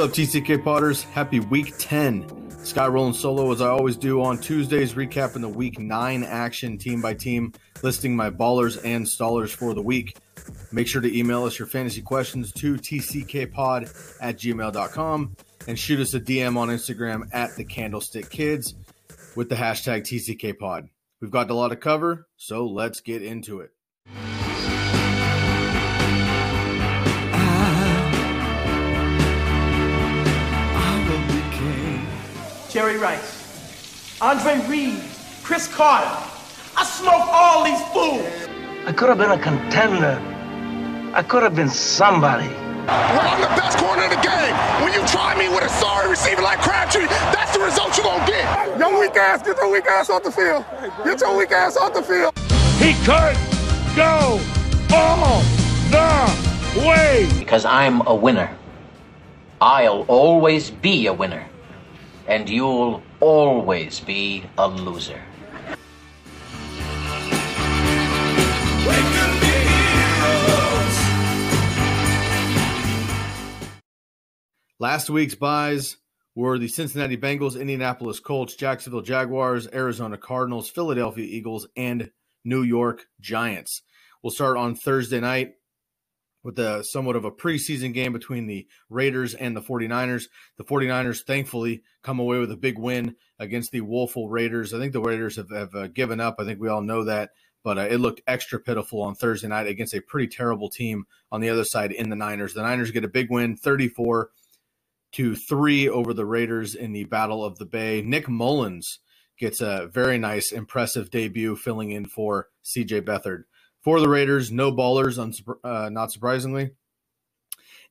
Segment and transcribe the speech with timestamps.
[0.00, 1.02] Up, TCK Potters?
[1.02, 2.50] Happy week 10.
[2.64, 7.02] Sky rolling solo as I always do on Tuesdays, recapping the week 9 action team
[7.02, 7.52] by team,
[7.82, 10.16] listing my ballers and stallers for the week.
[10.72, 16.14] Make sure to email us your fantasy questions to tckpod at gmail.com and shoot us
[16.14, 18.74] a DM on Instagram at the Candlestick Kids
[19.36, 20.88] with the hashtag TCKPod.
[21.20, 23.70] We've got a lot to cover, so let's get into it.
[32.70, 35.02] Jerry Rice, Andre Reed,
[35.42, 36.06] Cris Carter.
[36.76, 38.48] I smoked all these fools.
[38.86, 40.22] I could have been a contender.
[41.12, 42.46] I could have been somebody.
[42.46, 44.54] Well, I'm the best corner in the game,
[44.84, 48.24] when you try me with a sorry receiver like Crabtree, that's the result you're gonna
[48.24, 48.78] get.
[48.78, 50.64] Your weak ass, get your weak ass off the field.
[51.04, 52.32] Get your weak ass off the field.
[52.78, 53.36] He could
[53.96, 54.40] go
[54.94, 55.42] all
[55.90, 57.28] the way.
[57.36, 58.48] Because I'm a winner.
[59.60, 61.44] I'll always be a winner.
[62.30, 65.20] And you'll always be a loser.
[74.78, 75.96] Last week's buys
[76.36, 82.12] were the Cincinnati Bengals, Indianapolis Colts, Jacksonville Jaguars, Arizona Cardinals, Philadelphia Eagles, and
[82.44, 83.82] New York Giants.
[84.22, 85.54] We'll start on Thursday night
[86.42, 90.24] with a somewhat of a preseason game between the Raiders and the 49ers.
[90.56, 94.72] The 49ers thankfully come away with a big win against the woeful Raiders.
[94.72, 96.36] I think the Raiders have, have uh, given up.
[96.38, 97.30] I think we all know that,
[97.62, 101.40] but uh, it looked extra pitiful on Thursday night against a pretty terrible team on
[101.40, 102.54] the other side in the Niners.
[102.54, 104.30] The Niners get a big win, 34
[105.12, 108.02] to 3 over the Raiders in the Battle of the Bay.
[108.02, 109.00] Nick Mullens
[109.38, 113.44] gets a very nice impressive debut filling in for CJ Beathard.
[113.82, 115.18] For the Raiders, no ballers,
[115.64, 116.72] uh, not surprisingly.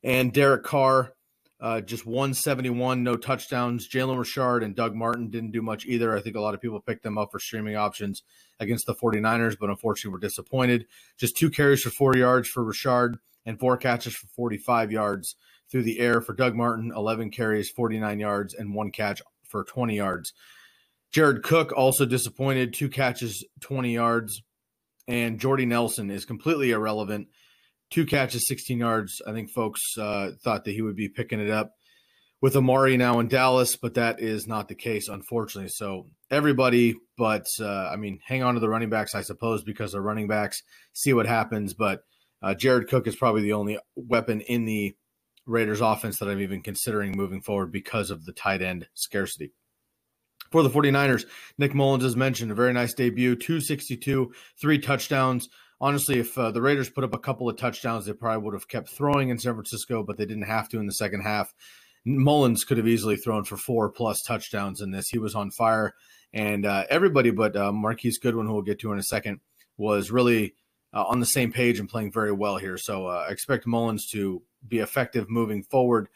[0.04, 1.14] And Derek Carr,
[1.60, 3.90] uh, just 171, no touchdowns.
[3.90, 6.16] Jalen Richard and Doug Martin didn't do much either.
[6.16, 8.24] I think a lot of people picked them up for streaming options
[8.59, 10.86] against the 49ers, but unfortunately were disappointed.
[11.18, 15.35] Just two carries for four yards for Richard and four catches for 45 yards
[15.70, 19.96] through the air for Doug Martin, 11 carries, 49 yards, and one catch for 20
[19.96, 20.34] yards.
[21.12, 24.44] Jared Cook also disappointed, two catches, 20 yards
[25.09, 27.28] and Jordy Nelson is completely irrelevant.
[27.90, 29.22] Two catches, 16 yards.
[29.26, 31.73] I think folks uh, thought that he would be picking it up
[32.41, 35.72] with Amari now in Dallas, but that is not the case, unfortunately.
[35.73, 39.94] So everybody, but uh, I mean, hang on to the running backs, I suppose, because
[39.94, 40.61] they're running backs.
[40.94, 41.73] See what happens.
[41.73, 42.03] But
[42.44, 44.96] uh, Jared Cook is probably the only weapon in the
[45.47, 49.53] Raiders offense that I'm even considering moving forward because of the tight end scarcity.
[50.51, 51.25] For the 49ers,
[51.57, 55.47] Nick Mullens, as mentioned, a very nice debut 262, three touchdowns.
[55.79, 58.67] Honestly, if uh, the Raiders put up a couple of touchdowns, they probably would have
[58.67, 61.53] kept throwing in San Francisco, but they didn't have to in the second half.
[62.05, 65.09] Mullens could have easily thrown for four plus touchdowns in this.
[65.09, 65.93] He was on fire,
[66.34, 69.40] and uh, everybody but uh, Marquise Goodwin, who we'll get to in a second,
[69.78, 70.55] was really
[70.93, 72.78] uh, on the same page and playing very well here.
[72.78, 76.09] So uh, I expect Mullens to be effective moving forward.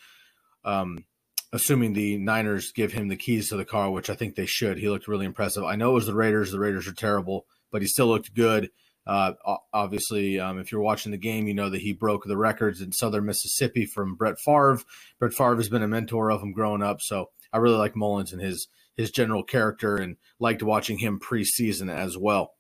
[0.66, 1.06] Um,
[1.54, 4.80] assuming the Niners give him the keys to the car, which I think they should.
[4.80, 5.64] He looked really impressive.
[5.64, 6.52] I know it was the Raiders.
[6.52, 8.72] The Raiders are terrible, but he still looked good.
[9.06, 9.34] Uh,
[9.72, 12.92] obviously, um, if you're watching the game, you know that he broke the records in
[12.92, 14.80] Southern Mississippi from Brett Favre.
[15.20, 18.34] Brett Favre has been a mentor of him growing up, so I really like Mullens
[18.34, 22.54] and his his general character, and liked watching him preseason as well.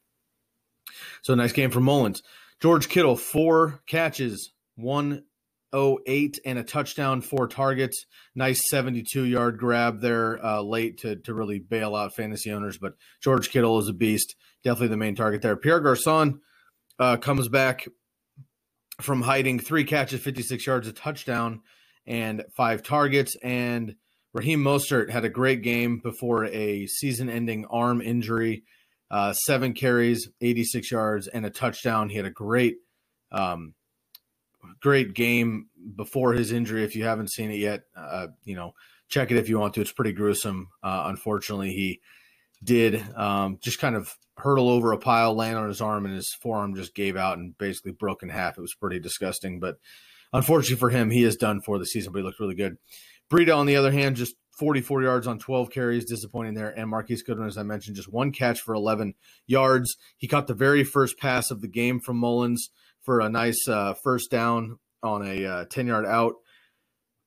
[1.21, 2.21] So nice game for Mullens.
[2.59, 5.23] George Kittle, four catches, one
[5.73, 8.05] 08 and a touchdown, four targets.
[8.35, 12.77] Nice 72 yard grab there uh, late to, to really bail out fantasy owners.
[12.77, 14.35] But George Kittle is a beast.
[14.63, 15.55] Definitely the main target there.
[15.55, 16.39] Pierre Garcon
[16.99, 17.87] uh, comes back
[19.01, 21.61] from hiding three catches, 56 yards, a touchdown,
[22.05, 23.35] and five targets.
[23.43, 23.95] And
[24.33, 28.63] Raheem Mostert had a great game before a season ending arm injury.
[29.11, 32.09] Uh, seven carries, 86 yards, and a touchdown.
[32.09, 32.77] He had a great
[33.31, 33.75] um,
[34.81, 36.83] great game before his injury.
[36.83, 38.73] If you haven't seen it yet, uh, you know,
[39.09, 39.81] check it if you want to.
[39.81, 40.69] It's pretty gruesome.
[40.81, 42.01] Uh, unfortunately, he
[42.63, 46.33] did um, just kind of hurtle over a pile, land on his arm, and his
[46.33, 48.57] forearm just gave out and basically broke in half.
[48.57, 49.59] It was pretty disgusting.
[49.59, 49.77] But
[50.31, 52.77] unfortunately for him, he is done for the season, but he looked really good.
[53.29, 56.69] Breida, on the other hand, just 44 yards on 12 carries, disappointing there.
[56.69, 59.15] And Marquise Goodwin, as I mentioned, just one catch for 11
[59.47, 59.97] yards.
[60.17, 62.69] He caught the very first pass of the game from Mullens
[63.03, 66.35] for a nice uh, first down on a uh, 10 yard out,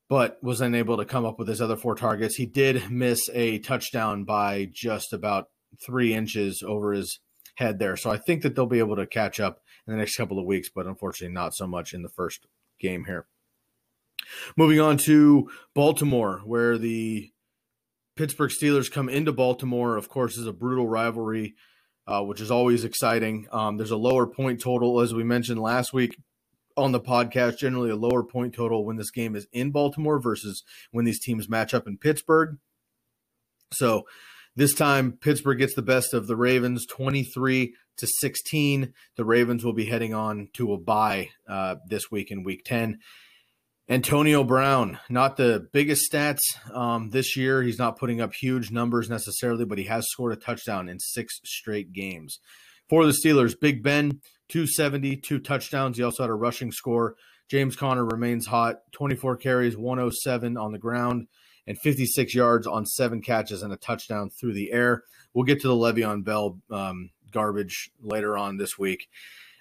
[0.08, 2.37] but was unable to come up with his other four targets.
[2.37, 5.46] He did miss a touchdown by just about
[5.84, 7.20] three inches over his
[7.56, 7.96] head there.
[7.96, 10.46] So I think that they'll be able to catch up in the next couple of
[10.46, 12.46] weeks, but unfortunately not so much in the first
[12.81, 13.26] game here.
[14.56, 17.31] Moving on to Baltimore, where the
[18.17, 21.55] Pittsburgh Steelers come into Baltimore, of course, is a brutal rivalry
[22.06, 23.47] uh, which is always exciting.
[23.53, 26.17] Um, there's a lower point total, as we mentioned last week
[26.76, 30.62] on the podcast, generally a lower point total when this game is in Baltimore versus
[30.91, 32.58] when these teams match up in Pittsburgh.
[33.73, 34.05] So
[34.55, 38.93] this time, Pittsburgh gets the best of the Ravens 23 to 16.
[39.17, 42.99] The Ravens will be heading on to a bye uh, this week in week 10.
[43.88, 46.41] Antonio Brown, not the biggest stats
[46.75, 47.62] um, this year.
[47.62, 51.41] He's not putting up huge numbers necessarily, but he has scored a touchdown in six
[51.44, 52.41] straight games.
[52.88, 55.97] For the Steelers, Big Ben, 270, two touchdowns.
[55.97, 57.15] He also had a rushing score.
[57.49, 61.29] James Conner remains hot, 24 carries, 107 on the ground,
[61.65, 65.05] and 56 yards on seven catches and a touchdown through the air.
[65.32, 69.09] We'll get to the Le'Veon Bell um, garbage later on this week.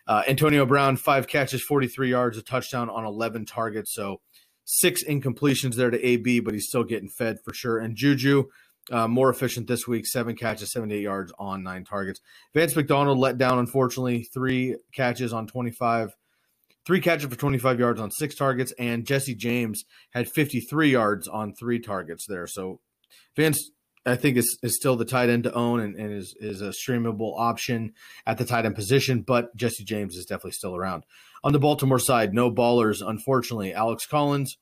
[0.08, 3.94] Uh, Antonio Brown, five catches, 43 yards, a touchdown on 11 targets.
[3.94, 4.22] So
[4.66, 7.78] six incompletions there to AB, but he's still getting fed for sure.
[7.80, 8.46] And Juju,
[8.92, 12.22] uh, more efficient this week, seven catches, 78 yards on nine targets.
[12.54, 16.16] Vance McDonald let down, unfortunately, three catches on 25,
[16.86, 18.74] three catches for 25 yards on six targets.
[18.78, 22.46] And Jesse James had 53 yards on three targets there.
[22.46, 22.80] So
[23.36, 23.72] Vance
[24.06, 26.70] I think is, is still the tight end to own and, and is, is a
[26.70, 27.94] streamable option
[28.26, 31.06] at the tight end position, but Jesse James is definitely still around.
[31.44, 33.74] On the Baltimore side, no ballers, unfortunately.
[33.74, 34.58] Alex Collins,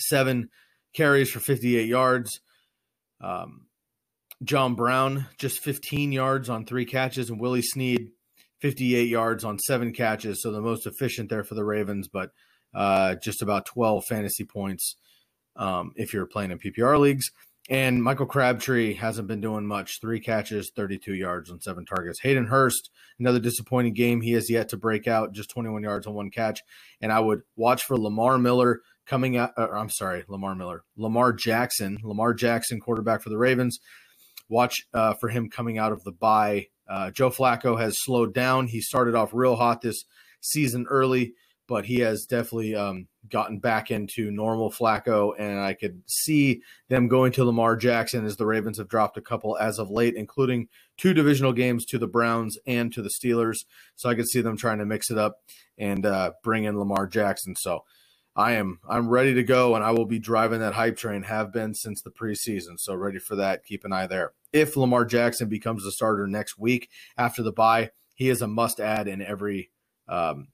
[0.00, 0.50] seven
[0.92, 2.40] carries for 58 yards.
[3.20, 3.66] Um,
[4.44, 8.08] John Brown, just 15 yards on three catches, and Willie Snead,
[8.60, 10.42] 58 yards on seven catches.
[10.42, 12.30] So the most efficient there for the Ravens, but
[12.74, 14.96] uh, just about 12 fantasy points
[15.56, 17.30] um, if you're playing in PPR leagues.
[17.70, 20.00] And Michael Crabtree hasn't been doing much.
[20.00, 22.20] Three catches, 32 yards on seven targets.
[22.20, 22.90] Hayden Hurst,
[23.20, 24.20] another disappointing game.
[24.20, 26.60] He has yet to break out, just 21 yards on one catch.
[27.00, 29.52] And I would watch for Lamar Miller coming out.
[29.56, 30.82] Or, I'm sorry, Lamar Miller.
[30.96, 31.98] Lamar Jackson.
[32.02, 33.78] Lamar Jackson, quarterback for the Ravens.
[34.48, 36.66] Watch uh, for him coming out of the bye.
[36.88, 38.66] Uh, Joe Flacco has slowed down.
[38.66, 40.04] He started off real hot this
[40.40, 41.34] season early
[41.72, 47.08] but he has definitely um, gotten back into normal Flacco, and I could see them
[47.08, 50.68] going to Lamar Jackson as the Ravens have dropped a couple as of late, including
[50.96, 53.64] two divisional games to the Browns and to the Steelers.
[53.96, 55.38] So I could see them trying to mix it up
[55.78, 57.54] and uh, bring in Lamar Jackson.
[57.56, 57.84] So
[58.34, 61.22] I am I'm ready to go, and I will be driving that hype train.
[61.22, 63.64] Have been since the preseason, so ready for that.
[63.64, 64.32] Keep an eye there.
[64.52, 68.80] If Lamar Jackson becomes the starter next week after the bye, he is a must
[68.80, 69.70] add in every
[70.08, 70.48] um,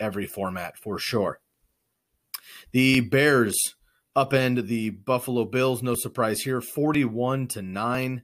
[0.00, 1.40] every format for sure.
[2.72, 3.74] The Bears
[4.16, 5.82] upend the Buffalo Bills.
[5.82, 8.22] No surprise here, 41 to 9.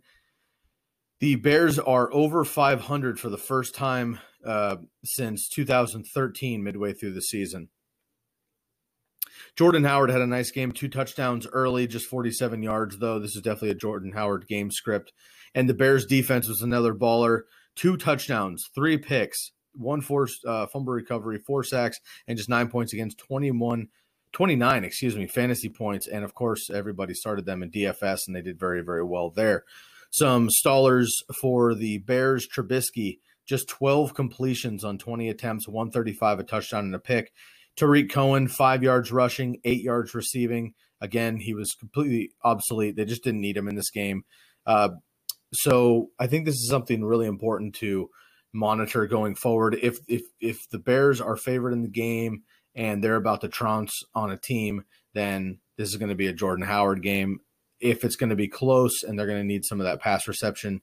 [1.20, 7.22] The Bears are over 500 for the first time uh, since 2013, midway through the
[7.22, 7.68] season.
[9.56, 13.18] Jordan Howard had a nice game, two touchdowns early, just 47 yards, though.
[13.18, 15.12] This is definitely a Jordan Howard game script.
[15.54, 17.42] And the Bears defense was another baller.
[17.74, 22.92] Two touchdowns, three picks, one forced uh, fumble recovery, four sacks, and just nine points
[22.92, 23.88] against 21,
[24.36, 26.06] 29, excuse me, fantasy points.
[26.06, 29.64] And of course, everybody started them in DFS, and they did very, very well there.
[30.10, 31.08] Some stallers
[31.40, 36.98] for the Bears, Trubisky, just 12 completions on 20 attempts, 135, a touchdown, and a
[36.98, 37.32] pick.
[37.76, 40.74] Tarik Cohen, five yards rushing, eight yards receiving.
[41.00, 42.94] Again, he was completely obsolete.
[42.94, 44.26] They just didn't need him in this game.
[44.66, 44.90] Uh,
[45.54, 48.10] so I think this is something really important to
[48.52, 49.78] monitor going forward.
[49.80, 52.42] If if if the Bears are favored in the game
[52.76, 56.32] and they're about to trounce on a team, then this is going to be a
[56.32, 57.40] Jordan Howard game.
[57.80, 60.28] If it's going to be close and they're going to need some of that pass
[60.28, 60.82] reception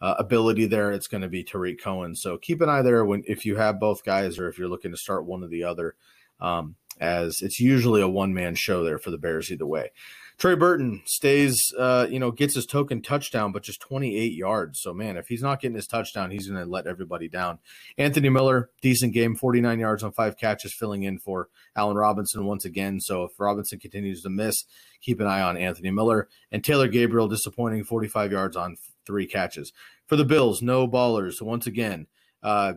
[0.00, 2.16] uh, ability there, it's going to be Tarik Cohen.
[2.16, 4.90] So keep an eye there when if you have both guys or if you're looking
[4.90, 5.94] to start one or the other.
[6.40, 9.90] Um, as it's usually a one man show there for the Bears either way.
[10.36, 14.80] Trey Burton stays, uh, you know, gets his token touchdown, but just 28 yards.
[14.80, 17.60] So, man, if he's not getting his touchdown, he's going to let everybody down.
[17.96, 22.64] Anthony Miller, decent game, 49 yards on five catches, filling in for Allen Robinson once
[22.64, 23.00] again.
[23.00, 24.64] So, if Robinson continues to miss,
[25.00, 26.28] keep an eye on Anthony Miller.
[26.50, 28.76] And Taylor Gabriel, disappointing, 45 yards on
[29.06, 29.72] three catches.
[30.06, 31.40] For the Bills, no ballers.
[31.40, 32.08] Once again,
[32.42, 32.74] uh,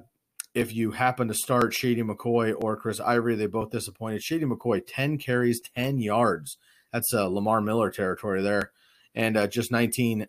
[0.53, 4.23] if you happen to start Shady McCoy or Chris Ivory, they both disappointed.
[4.23, 6.57] Shady McCoy, 10 carries, 10 yards.
[6.91, 8.71] That's uh, Lamar Miller territory there.
[9.13, 10.27] And uh, just 19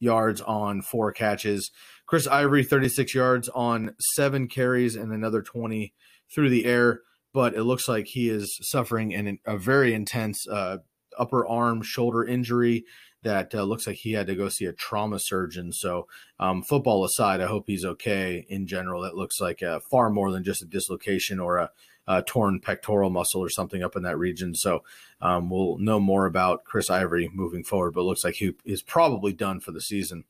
[0.00, 1.70] yards on four catches.
[2.06, 5.92] Chris Ivory, 36 yards on seven carries and another 20
[6.34, 7.00] through the air.
[7.32, 10.78] But it looks like he is suffering an, a very intense uh,
[11.16, 12.84] upper arm shoulder injury
[13.22, 15.72] that uh, looks like he had to go see a trauma surgeon.
[15.72, 16.06] So,
[16.38, 19.02] um, football aside, I hope he's okay in general.
[19.02, 21.70] That looks like uh, far more than just a dislocation or a,
[22.18, 24.54] a, torn pectoral muscle or something up in that region.
[24.54, 24.82] So,
[25.20, 29.32] um, we'll know more about Chris Ivory moving forward, but looks like he is probably
[29.32, 30.24] done for the season.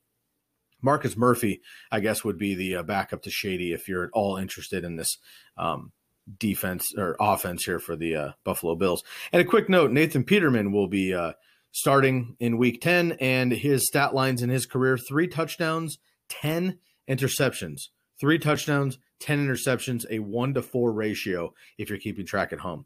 [0.81, 1.61] Marcus Murphy,
[1.91, 4.95] I guess, would be the uh, backup to Shady if you're at all interested in
[4.95, 5.17] this
[5.57, 5.91] um,
[6.37, 9.03] defense or offense here for the uh, Buffalo Bills.
[9.31, 11.33] And a quick note Nathan Peterman will be uh,
[11.71, 17.89] starting in week 10, and his stat lines in his career three touchdowns, 10 interceptions.
[18.19, 22.85] Three touchdowns, 10 interceptions, a one to four ratio if you're keeping track at home.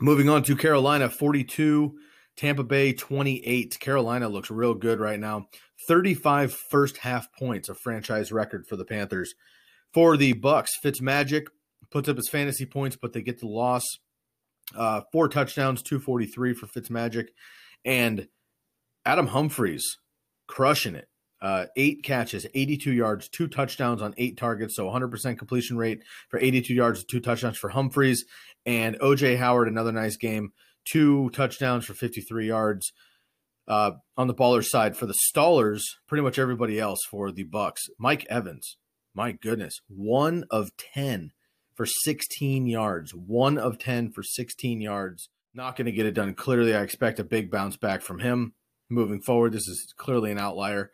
[0.00, 1.98] Moving on to Carolina, 42,
[2.36, 3.80] Tampa Bay, 28.
[3.80, 5.46] Carolina looks real good right now.
[5.86, 9.34] 35 first half points, a franchise record for the Panthers.
[9.92, 11.46] For the Bucks, Fitzmagic
[11.90, 13.84] puts up his fantasy points, but they get the loss.
[14.76, 17.28] Uh, four touchdowns, 243 for Fitzmagic.
[17.84, 18.28] And
[19.04, 19.84] Adam Humphries
[20.46, 21.08] crushing it.
[21.40, 24.74] Uh, eight catches, 82 yards, two touchdowns on eight targets.
[24.74, 28.24] So 100% completion rate for 82 yards, two touchdowns for Humphries.
[28.66, 30.52] And OJ Howard, another nice game,
[30.84, 32.92] two touchdowns for 53 yards.
[33.66, 37.82] Uh, on the baller side for the stallers, pretty much everybody else for the Bucks.
[37.98, 38.78] Mike Evans,
[39.14, 41.32] my goodness, one of 10
[41.78, 43.14] for 16 yards.
[43.14, 45.28] One of 10 for 16 yards.
[45.54, 46.34] Not going to get it done.
[46.34, 48.54] Clearly, I expect a big bounce back from him
[48.90, 49.52] moving forward.
[49.52, 50.90] This is clearly an outlier.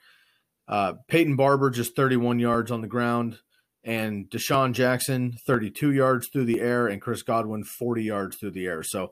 [0.66, 3.38] Uh, Peyton Barber, just 31 yards on the ground.
[3.82, 6.86] And DeSean Jackson, 32 yards through the air.
[6.86, 8.82] And Chris Godwin, 40 yards through the air.
[8.82, 9.10] So,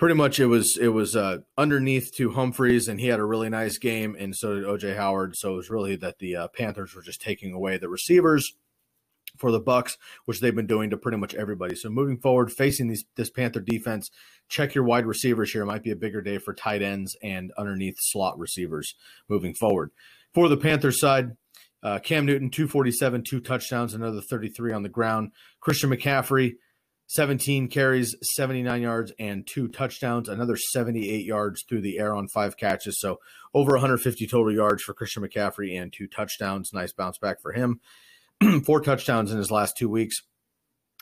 [0.00, 3.50] pretty much it was it was uh, underneath to Humphries, and he had a really
[3.50, 5.36] nice game, and so did OJ Howard.
[5.36, 8.54] So it was really that the uh, Panthers were just taking away the receivers
[9.36, 11.76] for the Bucks, which they've been doing to pretty much everybody.
[11.76, 14.10] So moving forward, facing these, this Panther defense,
[14.48, 15.62] check your wide receivers here.
[15.62, 18.94] It might be a bigger day for tight ends and underneath slot receivers
[19.28, 19.90] moving forward.
[20.34, 21.32] For the Panthers side,
[21.82, 25.32] uh, Cam Newton, 247, two touchdowns, another 33 on the ground.
[25.60, 26.52] Christian McCaffrey,
[27.08, 32.56] 17 carries, 79 yards, and two touchdowns, another 78 yards through the air on five
[32.56, 33.00] catches.
[33.00, 33.18] So
[33.54, 36.70] over 150 total yards for Christian McCaffrey and two touchdowns.
[36.72, 37.80] Nice bounce back for him.
[38.64, 40.16] four touchdowns in his last two weeks.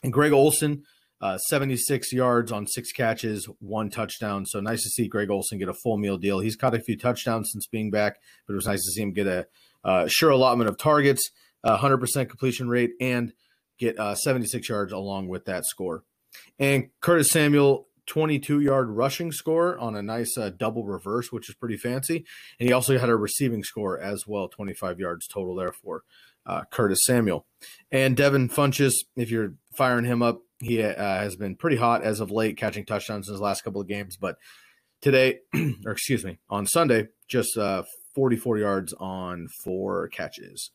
[0.03, 0.85] And Greg Olsen,
[1.21, 4.47] uh, 76 yards on six catches, one touchdown.
[4.47, 6.39] So nice to see Greg Olsen get a full meal deal.
[6.39, 9.13] He's caught a few touchdowns since being back, but it was nice to see him
[9.13, 9.47] get a
[9.85, 11.31] uh, sure allotment of targets,
[11.65, 13.33] uh, 100% completion rate, and
[13.79, 16.05] get uh, 76 yards along with that score.
[16.59, 21.55] And Curtis Samuel, 22 yard rushing score on a nice uh, double reverse, which is
[21.55, 22.25] pretty fancy.
[22.59, 26.03] And he also had a receiving score as well, 25 yards total there for
[26.47, 27.47] uh, Curtis Samuel.
[27.93, 32.21] And Devin Funchess, if you're firing him up, He uh, has been pretty hot as
[32.21, 34.17] of late, catching touchdowns in his last couple of games.
[34.17, 34.37] But
[35.01, 35.39] today,
[35.87, 37.85] or excuse me, on Sunday, just uh,
[38.15, 40.71] 44 yards on four catches.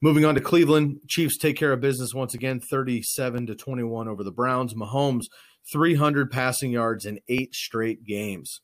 [0.00, 4.22] Moving on to Cleveland, Chiefs take care of business once again, 37 to 21 over
[4.22, 4.72] the Browns.
[4.74, 5.24] Mahomes,
[5.72, 8.60] 300 passing yards in eight straight games.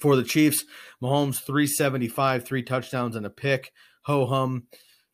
[0.00, 0.64] For the Chiefs,
[1.02, 3.72] Mahomes, 375, three touchdowns and a pick.
[4.04, 4.64] Ho hum.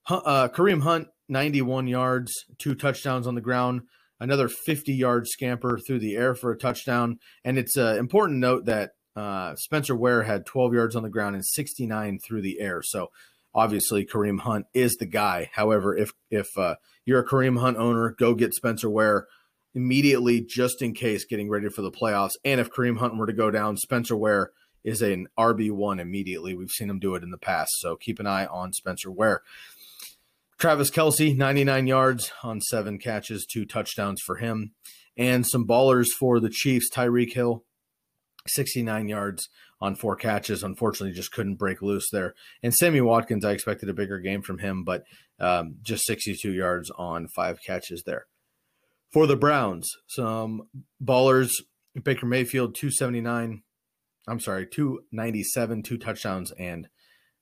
[0.09, 3.83] Uh, Kareem Hunt, 91 yards, two touchdowns on the ground,
[4.21, 7.19] another 50 yard scamper through the air for a touchdown.
[7.45, 11.35] And it's uh, important note that uh, Spencer Ware had 12 yards on the ground
[11.35, 12.83] and 69 through the air.
[12.83, 13.11] So
[13.55, 15.51] obviously Kareem Hunt is the guy.
[15.55, 19.27] However, if if uh, you're a Kareem Hunt owner, go get Spencer Ware
[19.75, 22.33] immediately just in case getting ready for the playoffs.
[22.45, 24.51] And if Kareem Hunt were to go down, Spencer Ware
[24.83, 26.55] is an RB1 immediately.
[26.55, 27.73] We've seen him do it in the past.
[27.79, 29.43] So keep an eye on Spencer Ware.
[30.61, 34.73] Travis Kelce, 99 yards on seven catches, two touchdowns for him.
[35.17, 36.91] And some ballers for the Chiefs.
[36.95, 37.65] Tyreek Hill,
[38.47, 39.49] 69 yards
[39.81, 40.63] on four catches.
[40.63, 42.35] Unfortunately, just couldn't break loose there.
[42.63, 45.05] And Sammy Watkins, I expected a bigger game from him, but
[45.39, 48.27] um, just 62 yards on five catches there.
[49.11, 50.69] For the Browns, some
[51.03, 51.53] ballers
[52.05, 53.63] Baker Mayfield, 279.
[54.29, 56.89] I'm sorry, 297, two touchdowns and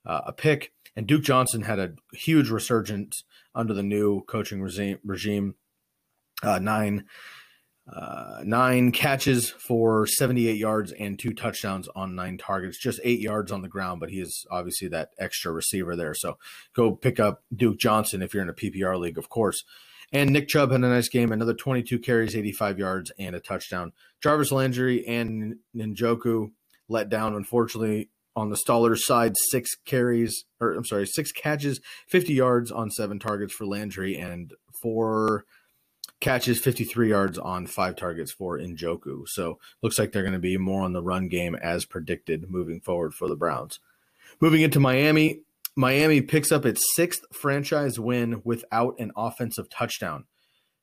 [0.08, 0.72] uh, a pick.
[0.96, 3.22] And Duke Johnson had a huge resurgence
[3.54, 5.54] under the new coaching regime.
[6.42, 7.04] uh, nine
[7.90, 13.50] uh, nine catches for 78 yards and two touchdowns on nine targets, just eight yards
[13.50, 16.12] on the ground, but he is obviously that extra receiver there.
[16.12, 16.36] So
[16.74, 19.64] go pick up Duke Johnson if you're in a PPR league, of course.
[20.12, 23.92] And Nick Chubb had a nice game, another 22 carries, 85 yards, and a touchdown.
[24.22, 26.50] Jarvis Landry and Njoku
[26.88, 32.32] let down, unfortunately, on the Stallers side, six carries, or I'm sorry, six catches, 50
[32.32, 35.44] yards on seven targets for Landry, and four
[36.20, 39.22] catches 53 yards on five targets for Njoku.
[39.26, 42.80] So looks like they're going to be more on the run game as predicted moving
[42.80, 43.80] forward for the Browns.
[44.40, 45.40] Moving into Miami,
[45.76, 50.24] Miami picks up its sixth franchise win without an offensive touchdown.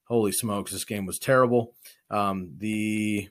[0.05, 1.73] Holy smokes, this game was terrible.
[2.09, 3.29] Um, the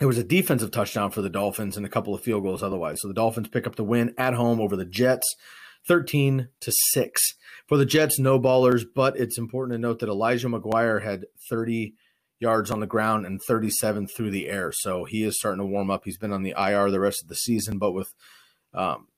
[0.00, 3.00] it was a defensive touchdown for the Dolphins and a couple of field goals otherwise.
[3.00, 5.26] So the Dolphins pick up the win at home over the Jets.
[5.86, 7.34] 13 to 6.
[7.66, 11.94] For the Jets, no ballers, but it's important to note that Elijah McGuire had 30
[12.38, 14.72] yards on the ground and 37 through the air.
[14.72, 16.02] So he is starting to warm up.
[16.04, 18.12] He's been on the IR the rest of the season, but with
[18.74, 19.08] um,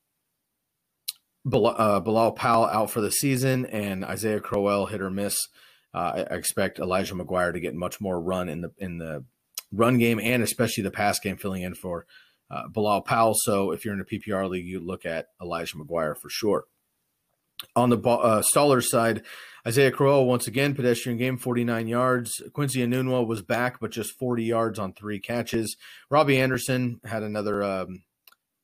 [1.52, 5.36] uh, Bilal Powell out for the season and Isaiah Crowell hit or miss,
[5.94, 9.24] uh, I expect Elijah McGuire to get much more run in the in the
[9.74, 12.06] run game and especially the pass game, filling in for
[12.50, 13.34] uh, Bilal Powell.
[13.34, 16.64] So if you're in a PPR league, you look at Elijah McGuire for sure.
[17.76, 19.22] On the uh, Stallers side,
[19.66, 22.42] Isaiah Crowell once again pedestrian game, 49 yards.
[22.52, 25.76] Quincy Enunwa was back, but just 40 yards on three catches.
[26.10, 28.02] Robbie Anderson had another, um,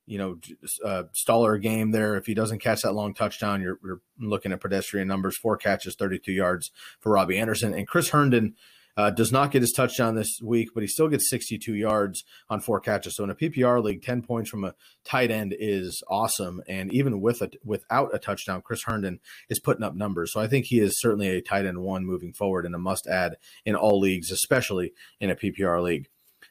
[0.07, 0.39] you know,
[0.85, 2.17] uh, Staller game there.
[2.17, 5.95] If he doesn't catch that long touchdown, you're, you're looking at pedestrian numbers: four catches,
[5.95, 8.55] 32 yards for Robbie Anderson, and Chris Herndon
[8.97, 12.61] uh, does not get his touchdown this week, but he still gets 62 yards on
[12.61, 13.17] four catches.
[13.17, 14.75] So in a PPR league, 10 points from a
[15.05, 16.63] tight end is awesome.
[16.69, 20.33] And even with a, without a touchdown, Chris Herndon is putting up numbers.
[20.33, 23.07] So I think he is certainly a tight end one moving forward and a must
[23.07, 26.09] add in all leagues, especially in a PPR league.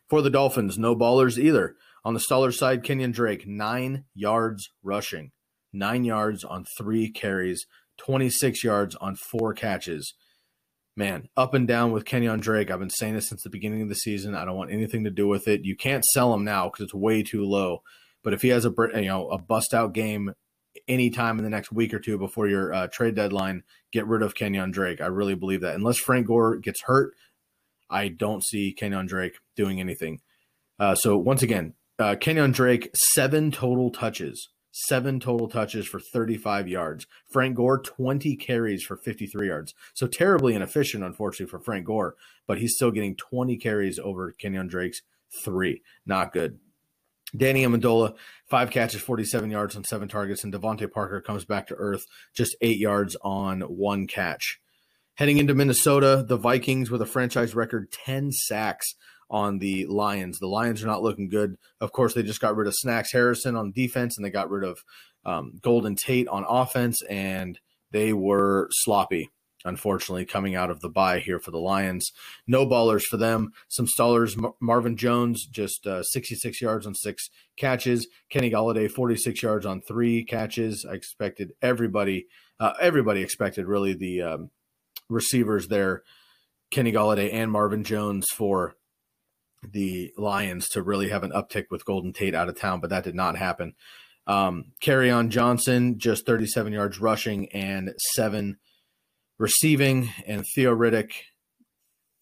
[0.08, 1.75] For the Dolphins, no ballers either.
[2.06, 5.32] On the Staller side, Kenyon Drake, nine yards rushing,
[5.73, 10.13] nine yards on three carries, 26 yards on four catches
[10.99, 12.69] man, up and down with Kenyon Drake.
[12.69, 14.35] I've been saying this since the beginning of the season.
[14.35, 15.63] I don't want anything to do with it.
[15.63, 17.83] You can't sell him now because it's way too low.
[18.21, 20.33] But if he has a you know a bust out game
[20.89, 24.35] anytime in the next week or two before your uh, trade deadline, get rid of
[24.35, 24.99] Kenyon Drake.
[24.99, 25.75] I really believe that.
[25.75, 27.13] Unless Frank Gore gets hurt,
[27.89, 30.19] I don't see Kenyon Drake doing anything.
[30.77, 34.49] Uh, so once again, uh, Kenyon Drake seven total touches
[34.87, 37.07] seven total touches for 35 yards.
[37.27, 39.73] Frank Gore, 20 carries for 53 yards.
[39.93, 42.15] So terribly inefficient, unfortunately, for Frank Gore,
[42.47, 45.01] but he's still getting 20 carries over Kenyon Drake's
[45.43, 45.81] three.
[46.05, 46.59] Not good.
[47.35, 48.15] Danny Amendola,
[48.47, 52.55] five catches, 47 yards on seven targets, and DeVante Parker comes back to earth, just
[52.61, 54.59] eight yards on one catch.
[55.15, 58.95] Heading into Minnesota, the Vikings with a franchise record 10 sacks
[59.29, 60.39] on the Lions.
[60.39, 61.57] The Lions are not looking good.
[61.79, 64.63] Of course, they just got rid of Snacks Harrison on defense, and they got rid
[64.63, 64.83] of
[65.25, 67.59] um, Golden Tate on offense, and
[67.91, 69.29] they were sloppy.
[69.65, 72.13] Unfortunately, coming out of the bye here for the Lions,
[72.47, 73.51] no ballers for them.
[73.67, 78.07] Some stallers: Mar- Marvin Jones, just uh, 66 yards on six catches.
[78.29, 80.85] Kenny Golladay, 46 yards on three catches.
[80.89, 84.51] I expected everybody, uh, everybody expected really the um,
[85.09, 86.03] receivers there
[86.71, 88.75] Kenny Golladay and Marvin Jones for
[89.63, 93.04] the Lions to really have an uptick with Golden Tate out of town, but that
[93.04, 93.74] did not happen.
[94.28, 98.58] Um, Kerryon Johnson, just 37 yards rushing and seven
[99.38, 101.12] receiving, and Theo Riddick,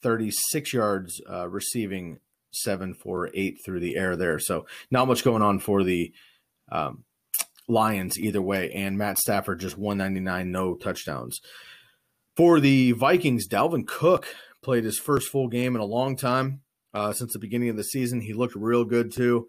[0.02, 2.19] 36 yards uh, receiving,
[2.52, 4.39] seven for eight through the air there.
[4.39, 6.13] So not much going on for the
[6.71, 7.04] um,
[7.67, 8.71] Lions either way.
[8.71, 11.39] And Matt Stafford just 199, no touchdowns.
[12.36, 14.28] For the Vikings, Dalvin Cook
[14.63, 16.62] played his first full game in a long time
[16.97, 18.21] uh, since the beginning of the season.
[18.21, 19.47] He looked real good too.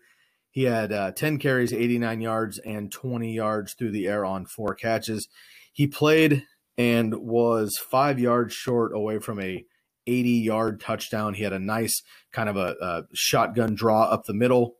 [0.50, 4.74] He had uh, 10 carries, 89 yards, and 20 yards through the air on four
[4.74, 5.28] catches.
[5.72, 6.44] He played
[6.76, 9.64] and was five yards short away from a
[10.06, 11.34] 80 yard touchdown.
[11.34, 14.74] He had a nice kind of a, a, shotgun draw up the middle,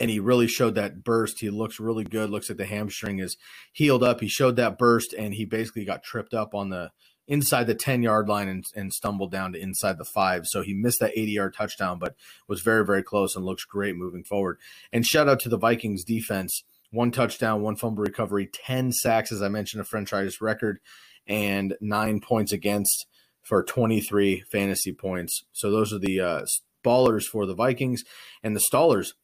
[0.00, 1.38] and he really showed that burst.
[1.38, 2.30] He looks really good.
[2.30, 3.36] Looks like the hamstring is
[3.72, 4.20] healed up.
[4.20, 6.90] He showed that burst, and he basically got tripped up on the
[7.28, 10.46] inside the 10 yard line and, and stumbled down to inside the five.
[10.46, 12.14] So he missed that 80 yard touchdown, but
[12.48, 14.58] was very, very close and looks great moving forward.
[14.92, 16.64] And shout out to the Vikings defense.
[16.90, 20.78] One touchdown, one fumble recovery, 10 sacks, as I mentioned, a franchise record,
[21.26, 23.06] and nine points against
[23.42, 25.44] for 23 fantasy points.
[25.52, 26.42] So those are the uh,
[26.84, 28.02] ballers for the Vikings
[28.42, 29.14] and the stallers.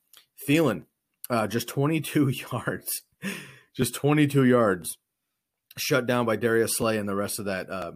[0.49, 0.85] Thielen,
[1.31, 3.03] uh, just 22 yards,
[3.75, 4.99] just 22 yards
[5.77, 7.93] shut down by Darius Slay and the rest of that uh,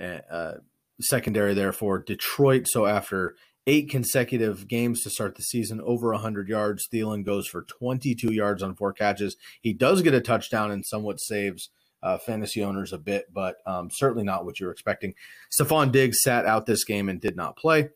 [0.00, 0.54] uh,
[1.00, 2.66] secondary there for Detroit.
[2.68, 3.34] So after
[3.66, 8.62] eight consecutive games to start the season, over 100 yards, Thielen goes for 22 yards
[8.62, 9.36] on four catches.
[9.60, 11.70] He does get a touchdown and somewhat saves
[12.02, 15.14] uh, fantasy owners a bit, but um, certainly not what you're expecting.
[15.50, 17.90] Stefon Diggs sat out this game and did not play.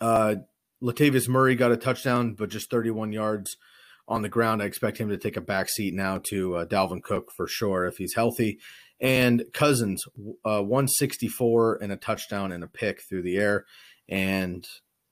[0.00, 0.36] Uh,
[0.82, 3.56] Latavius Murray got a touchdown, but just 31 yards
[4.08, 4.62] on the ground.
[4.62, 7.86] I expect him to take a back seat now to uh, Dalvin Cook for sure
[7.86, 8.58] if he's healthy.
[9.00, 10.04] And Cousins,
[10.44, 13.66] uh, 164 and a touchdown and a pick through the air.
[14.08, 14.66] And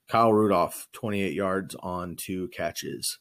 [0.09, 3.19] Kyle Rudolph, 28 yards on two catches.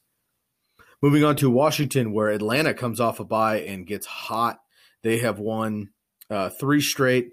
[1.02, 4.60] Moving on to Washington, where Atlanta comes off a bye and gets hot.
[5.02, 5.90] They have won
[6.30, 7.32] uh, three straight.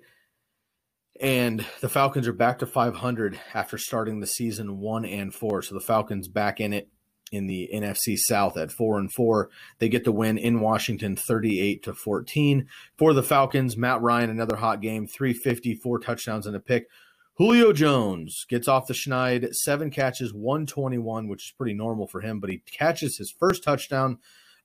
[1.21, 5.63] And the Falcons are back to 500 after starting the season one and four.
[5.63, 6.89] So the Falcons back in it
[7.31, 9.51] in the NFC South at 4 and 4.
[9.79, 12.69] They get the win in Washington 38 to 14.
[12.97, 16.89] For the Falcons, Matt Ryan another hot game, 350, four touchdowns and a pick.
[17.35, 22.39] Julio Jones gets off the schneid, seven catches, 121, which is pretty normal for him,
[22.39, 24.19] but he catches his first touchdown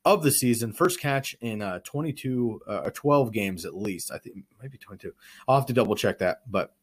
[0.04, 4.12] of the season, first catch in uh, 22 uh, 12 games at least.
[4.12, 5.14] I think maybe 22.
[5.48, 6.74] I'll have to double check that, but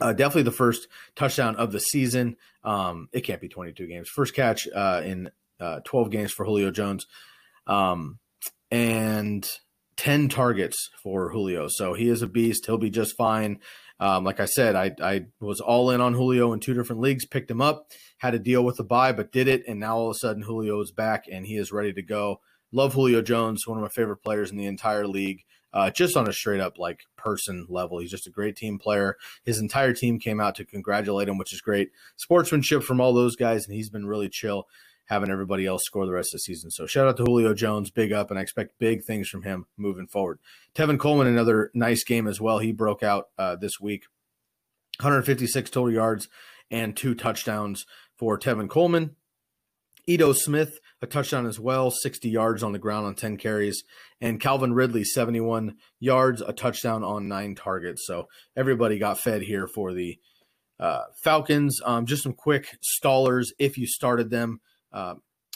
[0.00, 2.36] uh, definitely the first touchdown of the season.
[2.64, 4.08] Um, it can't be 22 games.
[4.08, 5.30] First catch uh, in
[5.60, 7.06] uh, 12 games for Julio Jones,
[7.66, 8.18] um,
[8.70, 9.48] and
[9.96, 11.68] 10 targets for Julio.
[11.68, 12.66] So he is a beast.
[12.66, 13.60] He'll be just fine.
[13.98, 17.24] Um, like I said, I, I was all in on Julio in two different leagues,
[17.24, 19.62] picked him up, had to deal with the buy, but did it.
[19.66, 22.40] And now all of a sudden, Julio is back and he is ready to go.
[22.72, 25.44] Love Julio Jones, one of my favorite players in the entire league
[25.76, 27.98] uh, just on a straight up like person level.
[27.98, 29.18] He's just a great team player.
[29.44, 33.36] His entire team came out to congratulate him, which is great sportsmanship from all those
[33.36, 34.66] guys, and he's been really chill
[35.04, 36.70] having everybody else score the rest of the season.
[36.70, 39.66] So shout out to Julio Jones, big up, and I expect big things from him
[39.76, 40.38] moving forward.
[40.74, 42.58] Tevin Coleman, another nice game as well.
[42.58, 44.06] He broke out uh, this week,
[45.00, 46.28] 156 total yards
[46.70, 47.84] and two touchdowns
[48.16, 49.14] for Tevin Coleman.
[50.06, 53.84] Ito Smith, a touchdown as well, 60 yards on the ground on 10 carries.
[54.20, 58.06] And Calvin Ridley, 71 yards, a touchdown on nine targets.
[58.06, 60.18] So everybody got fed here for the
[60.80, 61.80] uh, Falcons.
[61.84, 64.60] Um, just some quick stallers if you started them.
[64.92, 65.14] Uh,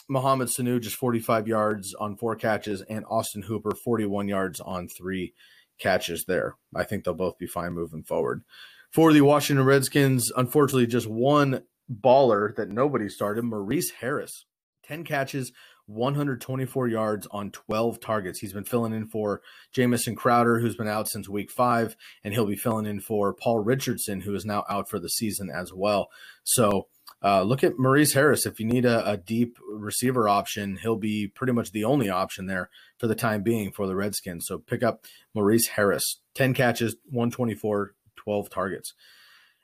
[0.09, 5.33] Mohamed Sanu, just 45 yards on four catches, and Austin Hooper, 41 yards on three
[5.79, 6.55] catches there.
[6.75, 8.43] I think they'll both be fine moving forward.
[8.91, 14.45] For the Washington Redskins, unfortunately, just one baller that nobody started, Maurice Harris.
[14.91, 15.53] 10 catches,
[15.85, 18.39] 124 yards on 12 targets.
[18.39, 22.45] He's been filling in for Jamison Crowder, who's been out since week five, and he'll
[22.45, 26.09] be filling in for Paul Richardson, who is now out for the season as well.
[26.43, 26.87] So
[27.23, 28.45] uh, look at Maurice Harris.
[28.45, 32.47] If you need a, a, deep receiver option, he'll be pretty much the only option
[32.47, 34.45] there for the time being for the Redskins.
[34.47, 36.19] So pick up Maurice Harris.
[36.35, 38.93] 10 catches, 124, 12 targets.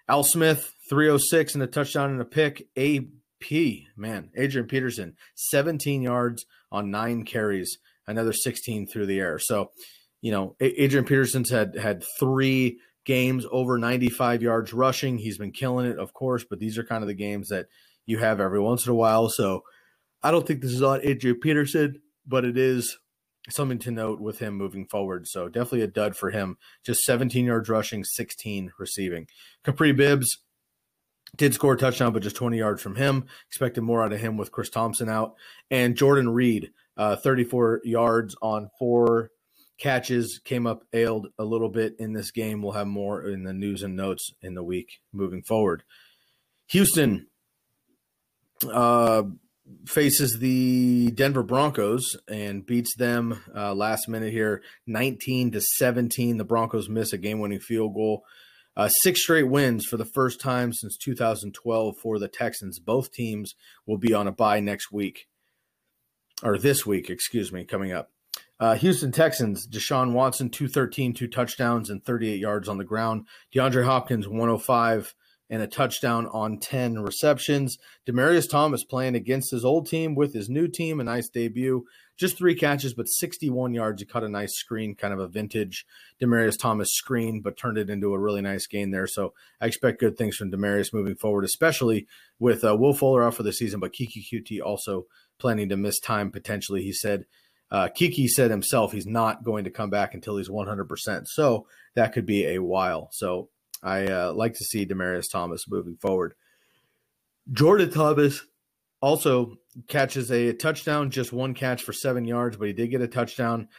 [0.08, 2.68] Al Smith, 306 and a touchdown and a pick.
[3.41, 3.52] AP,
[3.95, 9.39] man, Adrian Peterson, 17 yards on nine carries, another 16 through the air.
[9.39, 9.71] So,
[10.21, 15.17] you know, Adrian Peterson's had had three games over 95 yards rushing.
[15.17, 17.67] He's been killing it, of course, but these are kind of the games that
[18.06, 19.30] you have every once in a while.
[19.30, 19.62] So
[20.23, 22.97] I don't think this is on Adrian Peterson, but it is
[23.50, 25.28] something to note with him moving forward.
[25.28, 26.58] So definitely a dud for him.
[26.86, 29.28] Just 17 yards rushing, 16 receiving.
[29.63, 30.39] Kapri Bibbs
[31.38, 33.26] did score a touchdown, but just 20 yards from him.
[33.47, 35.36] Expected more out of him with Chris Thompson out.
[35.71, 39.32] And Jordan Reed, uh, 34 yards on four
[39.80, 42.62] catches, came up ailed a little bit in this game.
[42.62, 45.84] We'll have more in the news and notes in the week moving forward.
[46.69, 47.28] Houston
[48.71, 49.23] uh,
[49.86, 56.38] faces the Denver Broncos and beats them uh, last minute here, 19 to 17.
[56.38, 58.23] The Broncos miss a game-winning field goal.
[58.78, 62.78] Uh, six straight wins for the first time since 2012 for the Texans.
[62.78, 63.56] Both teams
[63.88, 65.28] will be on a bye next week,
[66.44, 68.12] or this week, excuse me, coming up.
[68.60, 73.26] Uh, Houston Texans, Deshaun Watson, 213, two touchdowns, and 38 yards on the ground.
[73.56, 75.16] DeAndre Hopkins, 105
[75.50, 77.78] and a touchdown on 10 receptions.
[78.08, 81.86] Demaryius Thomas playing against his old team with his new team, a nice debut.
[82.17, 84.01] Just three catches, but 61 yards.
[84.01, 85.86] He caught a nice screen, kind of a vintage
[86.21, 89.08] Demaryius Thomas screen, but turned it into a really nice gain there.
[89.08, 92.08] So I expect good things from Demaryius moving forward, especially
[92.39, 95.06] with uh, Will Fuller out for the season, but Keke Coutee also
[95.38, 96.82] planning to miss time potentially.
[96.82, 97.25] He said,
[97.69, 101.27] uh, Keke said himself he's not going to come back until he's 100%.
[101.27, 103.10] So that could be a while.
[103.12, 103.49] So
[103.84, 106.34] I uh, like to see Demaryius Thomas moving forward.
[107.51, 108.41] Jordan Thomas
[109.08, 113.08] also catches a touchdown, just one catch for seven yards, but he did get a
[113.08, 113.70] touchdown.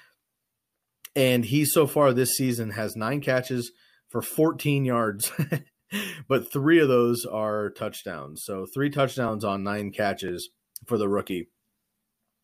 [1.15, 3.73] And he so far this season has nine catches
[4.09, 5.31] for 14 yards,
[6.29, 8.43] but three of those are touchdowns.
[8.43, 10.49] So three touchdowns on nine catches
[10.87, 11.49] for the rookie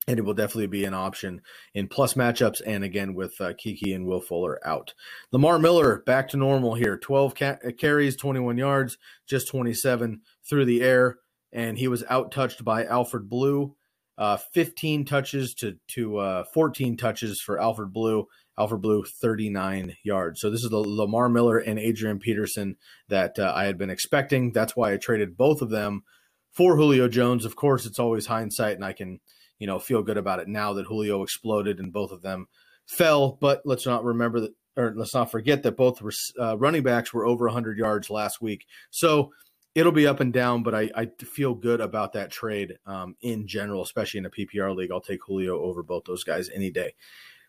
[0.07, 1.41] and it will definitely be an option
[1.73, 4.93] in plus matchups and again with uh, Keke and Will Fuller out.
[5.33, 10.83] Lamar Miller back to normal here 12 ca- carries, 21 yards, just 27 through the
[10.83, 11.17] air,
[11.55, 13.75] and he was out touched by Alfred Blue.
[14.19, 18.27] Uh, 15 touches to to uh, 14 touches for Alfred Blue.
[18.59, 20.41] Alfred Blue 39 yards.
[20.41, 22.77] So this is the Lamar Miller and Adrian Peterson
[23.09, 24.53] that uh, I had been expecting.
[24.53, 26.05] That's why I traded both of them
[26.53, 27.45] for Julio Jones.
[27.45, 29.19] Of course, it's always hindsight, and I can
[29.59, 32.47] you know, feel good about it now that Julio exploded and both of them
[32.87, 33.39] fell.
[33.41, 36.03] But let's not remember that, or let's not forget that both
[36.39, 38.67] uh, running backs were over 100 yards last week.
[38.91, 39.31] So
[39.75, 43.47] it'll be up and down, but I, I feel good about that trade um, in
[43.47, 44.93] general, especially in a PPR league.
[44.93, 46.95] I'll take Julio over both those guys any day.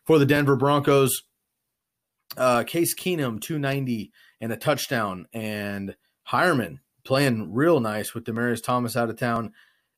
[0.04, 1.22] For the Denver Broncos,
[2.36, 5.96] uh, Case Keenum, 290 and a touchdown, and
[6.30, 9.52] Heuerman playing real nice with Demaryius Thomas out of town.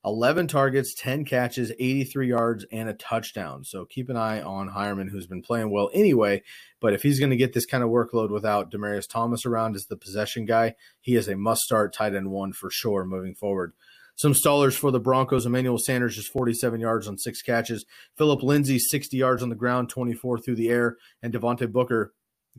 [0.04, 3.64] 11 targets, 10 catches, 83 yards, and a touchdown.
[3.64, 6.42] So keep an eye on Heuerman, who's been playing well anyway.
[6.80, 9.86] But if he's going to get this kind of workload without Demaryius Thomas around as
[9.86, 13.72] the possession guy, he is a must start tight end one for sure moving forward.
[14.14, 15.46] Some stallers for the Broncos.
[15.46, 17.84] Emmanuel Sanders just 47 yards on six catches.
[18.16, 20.96] Philip Lindsay, 60 yards on the ground, 24 through the air.
[21.22, 22.12] And Devontae Booker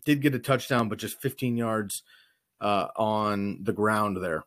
[0.05, 2.01] did get a touchdown, but just 15 yards
[2.61, 4.43] uh, on the ground there.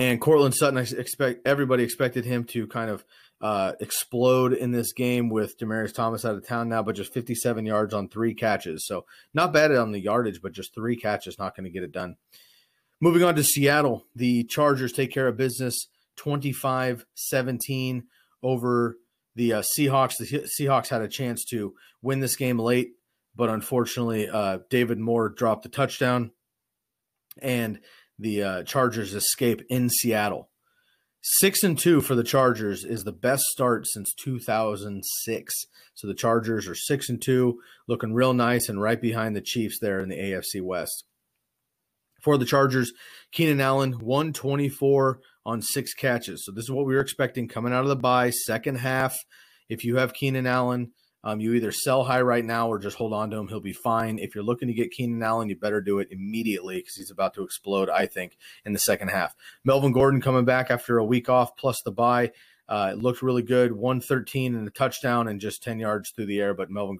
[0.00, 3.04] And Courtland Sutton, I expect everybody expected him to kind of
[3.42, 7.66] uh, explode in this game with Demaryius Thomas out of town now, but just 57
[7.66, 8.86] yards on three catches.
[8.86, 11.92] So not bad on the yardage, but just three catches, not going to get it
[11.92, 12.16] done.
[12.98, 18.04] Moving on to Seattle, the Chargers take care of business 25 17
[18.42, 18.96] over
[19.34, 20.16] the uh, Seahawks.
[20.16, 22.92] The Seahawks had a chance to win this game late,
[23.36, 26.30] but unfortunately, uh, David Moore dropped the touchdown.
[27.42, 27.80] And
[28.20, 30.50] the uh, Chargers escape in Seattle.
[31.22, 35.54] Six and two for the Chargers is the best start since 2006.
[35.94, 39.78] So the Chargers are six and two, looking real nice and right behind the Chiefs
[39.80, 41.04] there in the AFC West.
[42.22, 42.92] For the Chargers,
[43.32, 46.44] Keenan Allen 124 on six catches.
[46.44, 48.30] So this is what we were expecting coming out of the bye.
[48.30, 49.18] Second half,
[49.68, 53.12] if you have Keenan Allen, um, you either sell high right now or just hold
[53.12, 53.48] on to him.
[53.48, 54.18] He'll be fine.
[54.18, 57.34] If you're looking to get Keenan Allen, you better do it immediately because he's about
[57.34, 59.34] to explode, I think, in the second half.
[59.64, 62.32] Melvin Gordon coming back after a week off plus the bye.
[62.68, 63.72] Uh, it looked really good.
[63.72, 66.96] 113 and a touchdown and just 10 yards through the air, but Melvin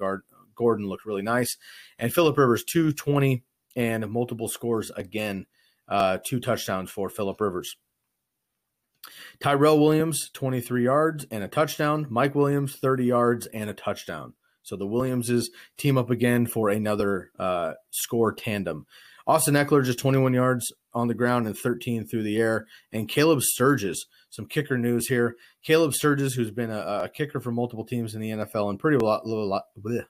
[0.55, 1.57] Gordon looked really nice.
[1.99, 3.45] And Philip Rivers, 220
[3.77, 5.47] and multiple scores again.
[5.89, 7.77] Uh, two touchdowns for Philip Rivers.
[9.41, 12.07] Tyrell Williams, 23 yards and a touchdown.
[12.11, 14.35] Mike Williams, 30 yards and a touchdown.
[14.63, 18.87] So the Williamses team up again for another uh, score tandem.
[19.27, 22.67] Austin Ekeler, just 21 yards on the ground and 13 through the air.
[22.93, 25.37] And Caleb Sturgis, some kicker news here.
[25.63, 28.99] Caleb Sturgis, who's been a, a kicker for multiple teams in the NFL and pretty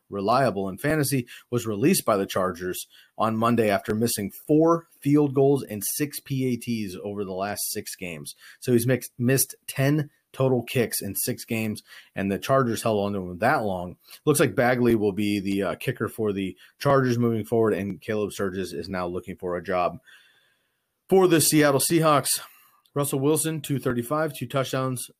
[0.09, 2.87] reliable in fantasy, was released by the Chargers
[3.18, 8.35] on Monday after missing four field goals and six PATs over the last six games.
[8.61, 11.83] So he's mixed, missed 10 total kicks in six games,
[12.14, 13.96] and the Chargers held on to him that long.
[14.24, 18.33] Looks like Badgley will be the uh, kicker for the Chargers moving forward, and Caleb
[18.33, 19.98] Sturgis is now looking for a job.
[21.09, 22.40] For the Seattle Seahawks,
[22.94, 25.11] Russell Wilson, 235, two touchdowns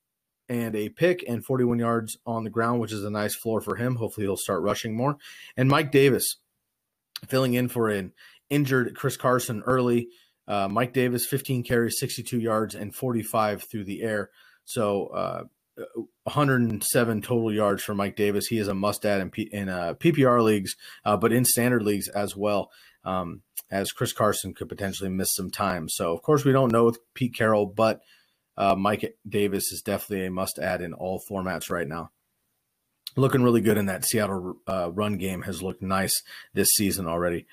[0.49, 3.77] and a pick and 41 yards on the ground, which is a nice floor for
[3.77, 3.97] him.
[3.97, 5.17] Hopefully, he'll start rushing more.
[5.57, 6.37] And Mike Davis
[7.29, 8.13] filling in for an
[8.51, 10.09] injured Chris Carson early.
[10.49, 14.31] Uh, Mike Davis, 15 carries, 62 yards, and 45 through the air.
[14.65, 15.45] So, uh,
[16.25, 18.49] 107 total yards for Mike Davis.
[18.49, 21.83] He is a must add in, P- in uh, PPR leagues, uh, but in standard
[21.83, 22.71] leagues as well,
[23.05, 25.89] um, as Chris Carson could potentially miss some time.
[25.89, 28.01] So, of course, we don't know with Pete Carroll, but
[28.57, 32.11] uh, Mike Davis is definitely a must add in all formats right now.
[33.17, 36.23] Looking really good in that Seattle uh, run game has looked nice
[36.55, 37.47] this season already.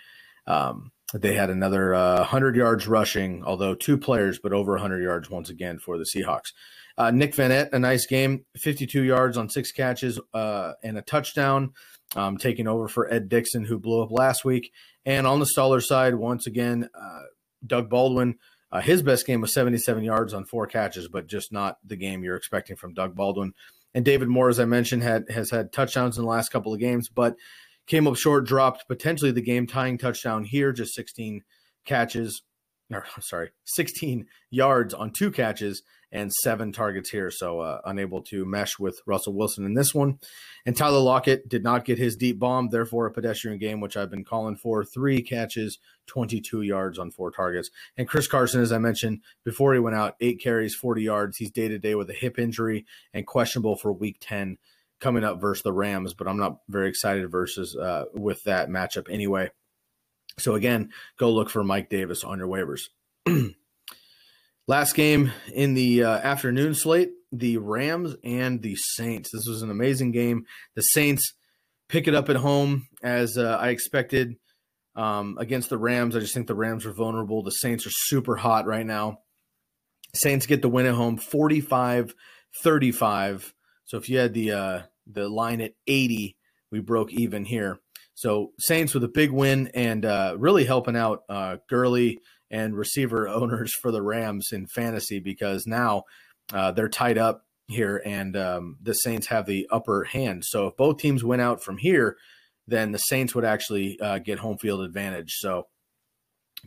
[0.46, 5.30] Um, they had another uh, 100 yards rushing, although two players, but over 100 yards
[5.30, 6.52] once again for the Seahawks.
[6.98, 11.74] Uh, Nick Vannett, a nice game, 52 yards on six catches uh, and a touchdown,
[12.16, 14.72] um, taking over for Ed Dickson, who blew up last week.
[15.08, 17.22] And on the staller side, once again, uh,
[17.66, 18.36] Doug Baldwin,
[18.74, 22.26] uh, his best game was 77 yards on four catches, but just not the game
[22.26, 23.54] you're expecting from Doug Baldwin.
[23.96, 26.82] And David Moore, as I mentioned, had has had touchdowns in the last couple of
[26.82, 27.38] games, but
[27.88, 31.42] came up short, dropped potentially the game tying touchdown here, just 16
[31.86, 32.44] catches,
[32.92, 37.30] or sorry, 16 yards on two catches and seven targets here.
[37.30, 40.20] So uh, unable to mesh with Russell Wilson in this one.
[40.66, 44.10] And Tyler Lockett did not get his deep bomb, therefore a pedestrian game, which I've
[44.10, 44.84] been calling for.
[44.84, 47.70] Three catches, 22 yards on four targets.
[47.98, 51.38] And Chris Carson, as I mentioned before he went out, eight carries, 40 yards.
[51.38, 54.58] He's day to day with a hip injury and questionable for week 10
[55.00, 59.12] coming up versus the Rams, but I'm not very excited versus uh, with that matchup
[59.12, 59.52] anyway.
[60.40, 62.90] So again, go look for Mike Davis on your waivers.
[64.70, 69.30] Last game in the uh, afternoon slate, the Rams and the Saints.
[69.32, 70.46] This was an amazing game.
[70.76, 71.34] The Saints
[71.88, 74.36] pick it up at home as uh, I expected
[74.94, 76.18] um, against the Rams.
[76.18, 77.44] I just think the Rams are vulnerable.
[77.44, 79.20] The Saints are super hot right now.
[80.14, 82.14] Saints get the win at home 45
[82.62, 83.54] 35.
[83.86, 86.36] So if you had the uh, the line at 80,
[86.72, 87.80] we broke even here.
[88.16, 93.28] So Saints with a big win and uh, really helping out uh, Gurley and receiver
[93.30, 96.04] owners for the Rams in fantasy because now
[96.54, 100.44] uh, they're tied up here and um, the Saints have the upper hand.
[100.46, 102.18] So if both teams went out from here,
[102.68, 105.34] then the Saints would actually uh, get home field advantage.
[105.40, 105.68] So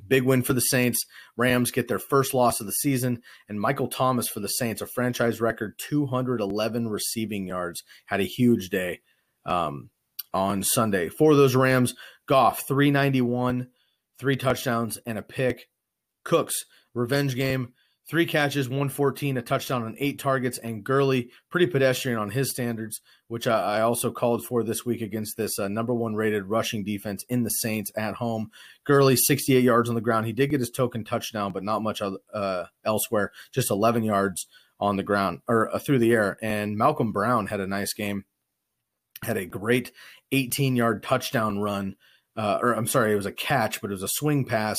[0.08, 0.98] big win for the Saints.
[1.36, 4.86] Rams get their first loss of the season, and Michael Thomas for the Saints, a
[4.86, 9.00] franchise record 211 receiving yards, had a huge day
[9.44, 9.90] um,
[10.32, 11.08] on Sunday.
[11.08, 11.94] For those Rams,
[12.26, 13.68] Goff 391
[14.20, 15.68] three touchdowns and a pick.
[16.22, 17.72] Cooks, revenge game,
[18.08, 23.00] three catches, 114, a touchdown on eight targets, and Gurley, pretty pedestrian on his standards,
[23.28, 26.84] which I, I also called for this week against this uh, number one rated rushing
[26.84, 28.50] defense in the Saints at home.
[28.84, 30.26] Gurley, 68 yards on the ground.
[30.26, 34.46] He did get his token touchdown, but not much uh, elsewhere, just 11 yards
[34.78, 36.36] on the ground or uh, through the air.
[36.42, 38.24] And Malcolm Brown had a nice game,
[39.24, 39.92] had a great
[40.32, 41.96] 18 yard touchdown run
[42.40, 44.78] uh, or I'm sorry, it was a catch, but it was a swing pass,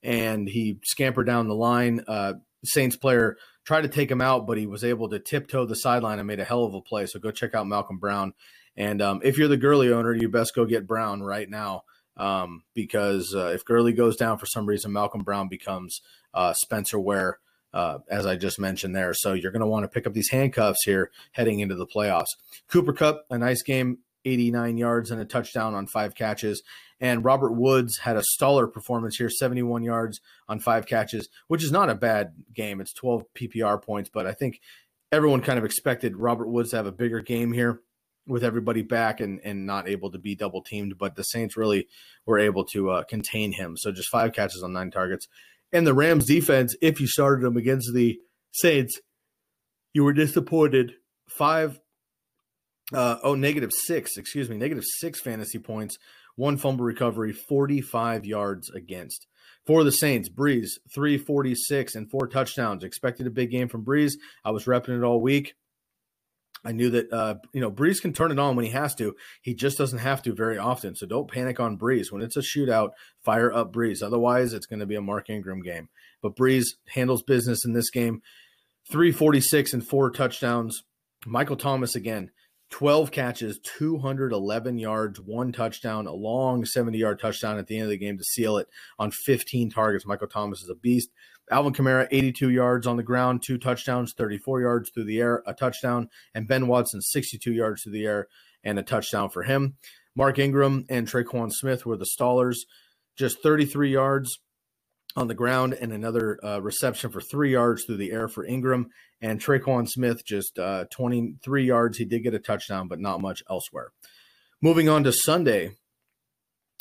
[0.00, 2.04] and he scampered down the line.
[2.06, 5.74] Uh, Saints player tried to take him out, but he was able to tiptoe the
[5.74, 7.06] sideline and made a hell of a play.
[7.06, 8.32] So go check out Malcolm Brown.
[8.76, 11.82] And um, if you're the Gurley owner, you best go get Brown right now
[12.16, 17.00] um, because uh, if Gurley goes down for some reason, Malcolm Brown becomes uh, Spencer
[17.00, 17.38] Ware.
[17.72, 19.14] Uh, as I just mentioned there.
[19.14, 22.26] So you're going to want to pick up these handcuffs here heading into the playoffs.
[22.66, 26.62] Cooper Kupp, a nice game, 89 yards and a touchdown on five catches.
[27.00, 31.72] And Robert Woods had a staller performance here, 71 yards on five catches, which is
[31.72, 32.80] not a bad game.
[32.80, 34.60] It's 12 PPR points, but I think
[35.10, 37.80] everyone kind of expected Robert Woods to have a bigger game here
[38.26, 40.98] with everybody back and, and not able to be double teamed.
[40.98, 41.88] But the Saints really
[42.26, 43.76] were able to uh, contain him.
[43.76, 45.26] So just five catches on nine targets.
[45.72, 48.18] And the Rams defense, if you started them against the
[48.52, 49.00] Saints,
[49.94, 50.92] you were disappointed.
[51.28, 51.80] Five
[52.92, 55.98] uh, oh, negative six, excuse me, negative six fantasy points,
[56.36, 59.26] one fumble recovery, 45 yards against.
[59.66, 62.82] For the Saints, Brees, 346 and four touchdowns.
[62.82, 64.12] Expected a big game from Brees.
[64.44, 65.54] I was repping it all week.
[66.64, 69.14] I knew that uh, you know Brees can turn it on when he has to.
[69.42, 70.94] He just doesn't have to very often.
[70.94, 72.90] So don't panic on Brees When it's a shootout,
[73.22, 74.02] fire up Brees.
[74.02, 75.88] Otherwise, it's going to be a Mark Ingram game.
[76.22, 78.22] But Brees handles business in this game.
[78.90, 80.82] 346 and four touchdowns.
[81.26, 82.30] Michael Thomas again.
[82.70, 87.90] 12 catches, 211 yards, one touchdown, a long 70 yard touchdown at the end of
[87.90, 88.68] the game to seal it
[88.98, 90.06] on 15 targets.
[90.06, 91.10] Michael Thomas is a beast.
[91.50, 95.52] Alvin Kamara, 82 yards on the ground, two touchdowns, 34 yards through the air, a
[95.52, 98.28] touchdown, and Ben Watson, 62 yards through the air
[98.62, 99.76] and a touchdown for him.
[100.14, 102.58] Mark Ingram and Tre'Quan Smith were the stallers,
[103.16, 104.40] just 33 yards
[105.16, 108.90] on the ground and another uh, reception for three yards through the air for Ingram.
[109.20, 111.98] And Tre'Quan Smith just uh, 23 yards.
[111.98, 113.92] He did get a touchdown, but not much elsewhere.
[114.62, 115.72] Moving on to Sunday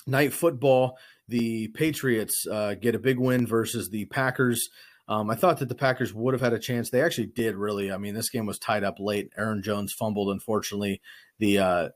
[0.07, 4.69] night football, the Patriots uh, get a big win versus the Packers.
[5.07, 6.89] Um, I thought that the Packers would have had a chance.
[6.89, 7.91] They actually did, really.
[7.91, 9.31] I mean, this game was tied up late.
[9.37, 11.01] Aaron Jones fumbled, unfortunately.
[11.39, 11.89] The uh,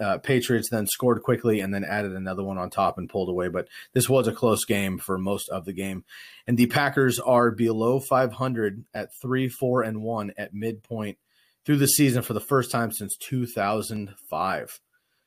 [0.00, 3.48] uh, Patriots then scored quickly and then added another one on top and pulled away.
[3.48, 6.04] But this was a close game for most of the game.
[6.46, 11.18] And the Packers are below 500 at 3 4 and 1 at midpoint
[11.64, 14.80] through the season for the first time since 2005.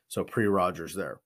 [0.08, 1.20] So pre Rodgers there.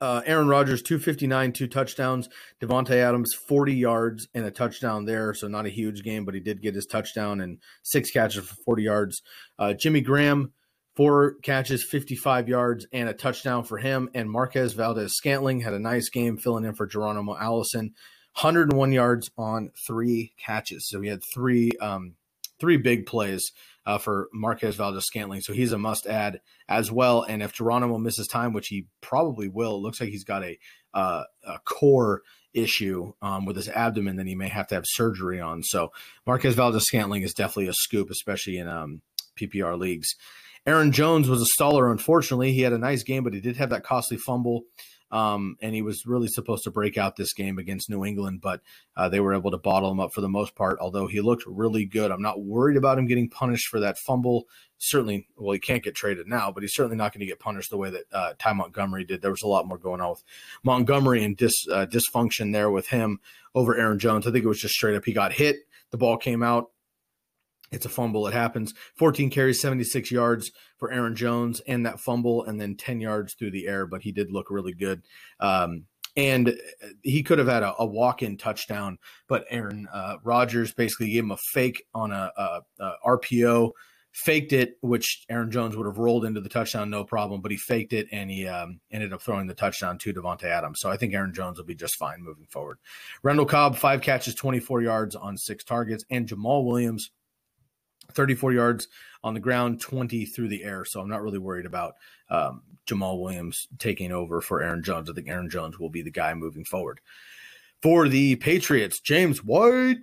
[0.00, 2.28] Uh, Aaron Rodgers, 259, two touchdowns.
[2.60, 5.32] Davante Adams, 40 yards and a touchdown there.
[5.32, 8.56] So not a huge game, but he did get his touchdown and six catches for
[8.64, 9.22] 40 yards.
[9.60, 10.52] Uh, Jimmy Graham,
[10.94, 14.10] four catches, 55 yards, and a touchdown for him.
[14.14, 17.94] And Marquez Valdes-Scantling had a nice game filling in for Geronimo Allison.
[18.40, 20.88] 101 yards on three catches.
[20.88, 22.14] So he had three um,
[22.58, 23.52] three big plays
[23.84, 25.40] uh, for Marquez Valdes-Scantling.
[25.40, 27.22] So he's a must add as well.
[27.22, 30.58] And if Geronimo misses time, which he probably will, it looks like he's got a,
[30.94, 32.22] uh, a core
[32.54, 35.62] issue um, with his abdomen that he may have to have surgery on.
[35.62, 35.90] So
[36.26, 39.02] Marquez Valdes-Scantling is definitely a scoop, especially in um,
[39.36, 40.14] PPR leagues.
[40.66, 42.52] Aaron Jones was a staller, unfortunately.
[42.52, 44.62] He had a nice game, but he did have that costly fumble.
[45.10, 48.62] Um, and he was really supposed to break out this game against New England, but
[48.96, 50.78] uh, they were able to bottle him up for the most part.
[50.80, 54.48] Although he looked really good, I'm not worried about him getting punished for that fumble.
[54.78, 57.70] Certainly, well, he can't get traded now, but he's certainly not going to get punished
[57.70, 59.20] the way that uh, Ty Montgomery did.
[59.20, 60.24] There was a lot more going on with
[60.64, 63.20] Montgomery and dis, uh, dysfunction there with him
[63.54, 64.26] over Aaron Jones.
[64.26, 65.56] I think it was just straight up he got hit,
[65.90, 66.70] the ball came out,
[67.72, 68.26] it's a fumble.
[68.28, 68.74] It happens.
[68.96, 73.50] 14 carries, 76 yards for Aaron Jones, and that fumble, and then 10 yards through
[73.50, 73.86] the air.
[73.86, 75.02] But he did look really good.
[75.40, 76.54] Um, and
[77.02, 78.98] he could have had a, a walk-in touchdown,
[79.28, 83.70] but Aaron uh, Rodgers basically gave him a fake on a, a, a, RPO,
[84.12, 87.56] faked it, which Aaron Jones would have rolled into the touchdown no problem, but he
[87.56, 90.80] faked it and he um, ended up throwing the touchdown to Davante Adams.
[90.80, 92.76] So I think Aaron Jones will be just fine moving forward.
[93.22, 97.10] Randall Cobb, five catches, 24 yards on six targets, and Jamaal Williams–
[98.12, 98.88] 34 yards
[99.24, 100.84] on the ground, 20 through the air.
[100.84, 101.94] So I'm not really worried about
[102.28, 105.08] um, Jamaal Williams taking over for Aaron Jones.
[105.08, 107.00] I think Aaron Jones will be the guy moving forward.
[107.82, 109.98] For the Patriots, James White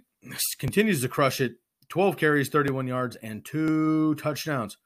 [0.57, 1.55] continues to crush it
[1.89, 4.77] 12 carries, 31 yards, and two touchdowns.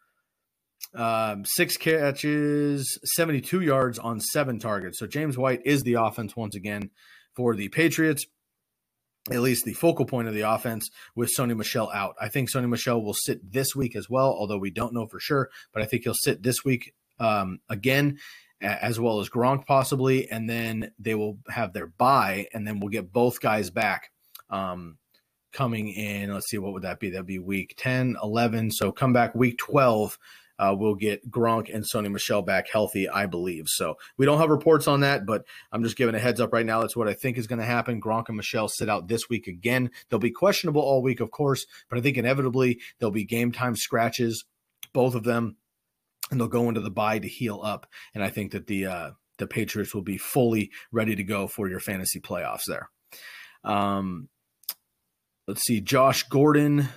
[0.93, 4.99] Um, six catches, 72 yards on seven targets.
[4.99, 6.91] So James White is the offense once again
[7.35, 8.25] for the Patriots
[9.31, 12.15] at least the focal point of the offense with Sony Michel out.
[12.19, 15.19] I think Sony Michel will sit this week as well, although we don't know for
[15.19, 15.49] sure.
[15.71, 18.19] But I think he'll sit this week um, again,
[18.59, 22.89] as well as Gronk possibly, and then they will have their bye, and then we'll
[22.89, 24.11] get both guys back.
[24.49, 24.97] Um,
[25.53, 27.11] coming in, let's see, what would that be?
[27.11, 28.71] That'd be week 10, 11.
[28.71, 30.17] So come back week 12
[30.59, 33.65] uh, we'll get Gronk and Sony Michel back healthy, I believe.
[33.67, 36.65] So we don't have reports on that, but I'm just giving a heads up right
[36.65, 36.81] now.
[36.81, 38.01] That's what I think is going to happen.
[38.01, 39.91] Gronk and Michel sit out this week again.
[40.09, 43.75] They'll be questionable all week, of course, but I think inevitably there'll be game time
[43.75, 44.45] scratches,
[44.93, 45.57] both of them,
[46.29, 47.87] and they'll go into the bye to heal up.
[48.13, 51.67] And I think that the uh, the Patriots will be fully ready to go for
[51.67, 52.89] your fantasy playoffs there.
[53.63, 54.29] Um,
[55.47, 56.89] let's see, Josh Gordon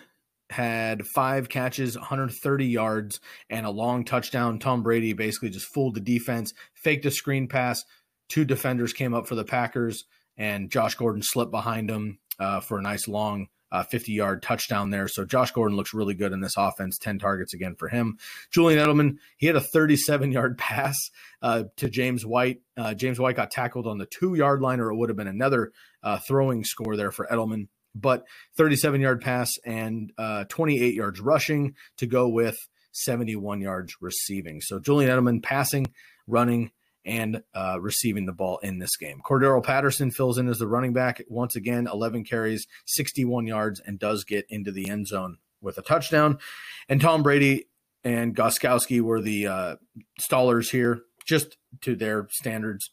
[0.50, 3.20] had five catches, 130 yards,
[3.50, 4.58] and a long touchdown.
[4.58, 7.84] Tom Brady basically just fooled the defense, faked a screen pass.
[8.28, 10.04] Two defenders came up for the Packers,
[10.36, 13.48] and Josh Gordon slipped behind him uh, for a nice long
[13.90, 15.08] 50 uh, yard touchdown there.
[15.08, 16.98] So Josh Gordon looks really good in this offense.
[16.98, 18.18] 10 targets again for him.
[18.50, 20.96] Julian Edelman, he had a 37 yard pass
[21.42, 22.60] uh, to James White.
[22.76, 25.26] Uh, James White got tackled on the two yard line, or it would have been
[25.26, 25.72] another
[26.02, 28.24] uh, throwing score there for Edelman but
[28.56, 32.56] 37 yard pass and uh, 28 yards rushing to go with
[32.92, 34.60] 71 yards receiving.
[34.60, 35.86] So Julian Edelman passing,
[36.26, 36.70] running,
[37.04, 39.20] and uh, receiving the ball in this game.
[39.24, 43.98] Cordarrelle Patterson fills in as the running back once again, 11 carries, 61 yards, and
[43.98, 46.38] does get into the end zone with a touchdown.
[46.88, 47.68] And Tom Brady
[48.02, 49.76] and Gostkowski were the uh,
[50.20, 52.90] stallers here, just to their standards.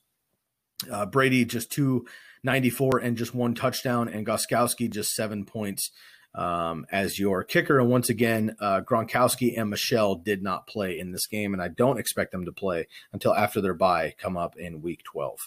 [0.91, 2.05] Uh, Brady just two
[2.43, 5.91] 94 and just one touchdown, and Gostkowski just seven points
[6.35, 7.79] um, as your kicker.
[7.79, 11.67] And once again, uh, Gronkowski and Michel did not play in this game, and I
[11.67, 15.39] don't expect them to play until after their bye come up in week 12.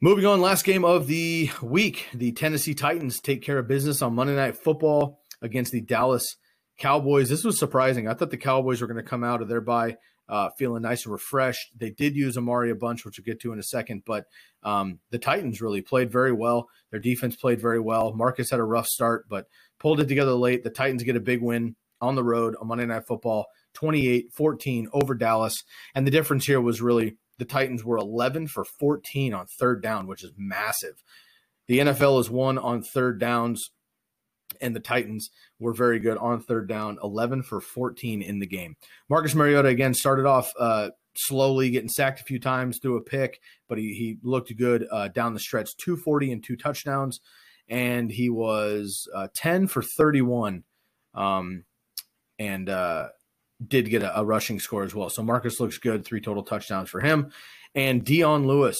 [0.00, 2.08] Moving on, last game of the week.
[2.12, 6.36] The Tennessee Titans take care of business on Monday Night Football against the Dallas
[6.78, 7.28] Cowboys.
[7.28, 8.08] This was surprising.
[8.08, 9.96] I thought the Cowboys were going to come out of their bye
[10.28, 11.70] uh, feeling nice and refreshed.
[11.76, 14.26] They did use Amari a bunch, which we'll get to in a second, but
[14.62, 16.68] um, the Titans really played very well.
[16.90, 18.12] Their defense played very well.
[18.12, 19.46] Marcus had a rough start, but
[19.78, 20.64] pulled it together late.
[20.64, 24.88] The Titans get a big win on the road on Monday Night Football, 28 14
[24.92, 25.62] over Dallas.
[25.94, 30.06] And the difference here was really the Titans were 11 for 14 on third down,
[30.06, 31.02] which is massive.
[31.68, 33.70] The NFL is won on third downs,
[34.62, 38.76] and the Titans were very good on third down, 11 for 14 in the game.
[39.08, 43.40] Marcus Mariota again started off uh, slowly, getting sacked a few times, threw a pick,
[43.68, 47.20] but he, he looked good uh, down the stretch, 240 and two touchdowns,
[47.68, 50.64] and he was uh, 10 for 31.
[51.14, 51.64] Um,
[52.38, 53.08] and uh,
[53.66, 55.10] did get a, a, rushing score as well.
[55.10, 57.30] So Marcus looks good, three total touchdowns for him.
[57.74, 58.76] And Dion Lewis,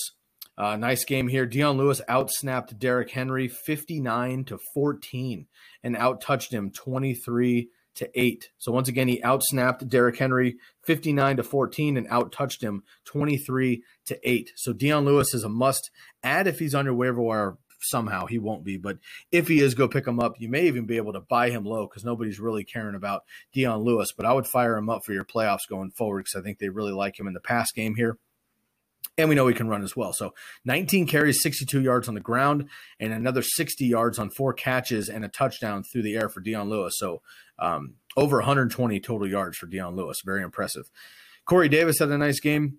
[0.59, 1.47] uh, nice game here.
[1.47, 5.47] Dion Lewis outsnapped Derrick Henry 59 to 14
[5.83, 8.51] and out touched him 23 to 8.
[8.59, 13.83] So once again, he outsnapped Derrick Henry 59 to 14 and out touched him 23
[14.07, 14.53] to 8.
[14.57, 15.91] So Dion Lewis is a must
[16.23, 18.27] add if he's on your waiver wire somehow.
[18.27, 18.99] He won't be, but
[19.31, 20.35] if he is, go pick him up.
[20.39, 23.23] You may even be able to buy him low because nobody's really caring about
[23.53, 24.13] Dion Lewis.
[24.17, 26.69] But I would fire him up for your playoffs going forward because I think they
[26.69, 28.19] really like him in the pass game here.
[29.19, 30.15] And we know he can run as well.
[30.15, 30.33] So
[30.65, 35.25] 19 carries, 62 yards on the ground, and another 60 yards on four catches and
[35.25, 36.95] a touchdown through the air for Dion Lewis.
[36.97, 37.21] So
[37.59, 40.23] um, over 120 total yards for Dion Lewis.
[40.25, 40.91] Very impressive.
[41.45, 42.79] Corey Davis had a nice game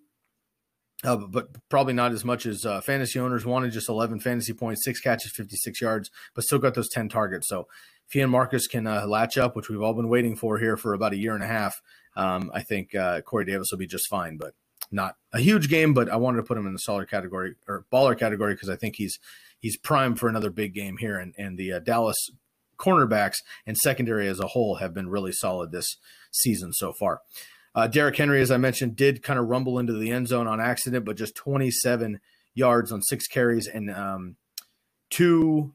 [1.03, 3.71] uh, but probably not as much as uh, fantasy owners wanted.
[3.71, 7.49] Just 11 fantasy points, six catches, 56 yards, but still got those 10 targets.
[7.49, 7.67] So
[8.07, 10.77] if he and Marcus can uh, latch up, which we've all been waiting for here
[10.77, 11.81] for about a year and a half,
[12.15, 14.37] um, I think uh, Corey Davis will be just fine.
[14.37, 14.53] But
[14.91, 17.85] not a huge game, but I wanted to put him in the solid category or
[17.91, 19.19] baller category because I think he's
[19.59, 21.17] he's primed for another big game here.
[21.17, 22.29] And and the uh, Dallas
[22.77, 25.97] cornerbacks and secondary as a whole have been really solid this
[26.31, 27.21] season so far.
[27.75, 30.59] Uh, Derrick Henry, as I mentioned, did kind of rumble into the end zone on
[30.59, 32.19] accident, but just 27
[32.53, 34.35] yards on six carries and um,
[35.09, 35.73] two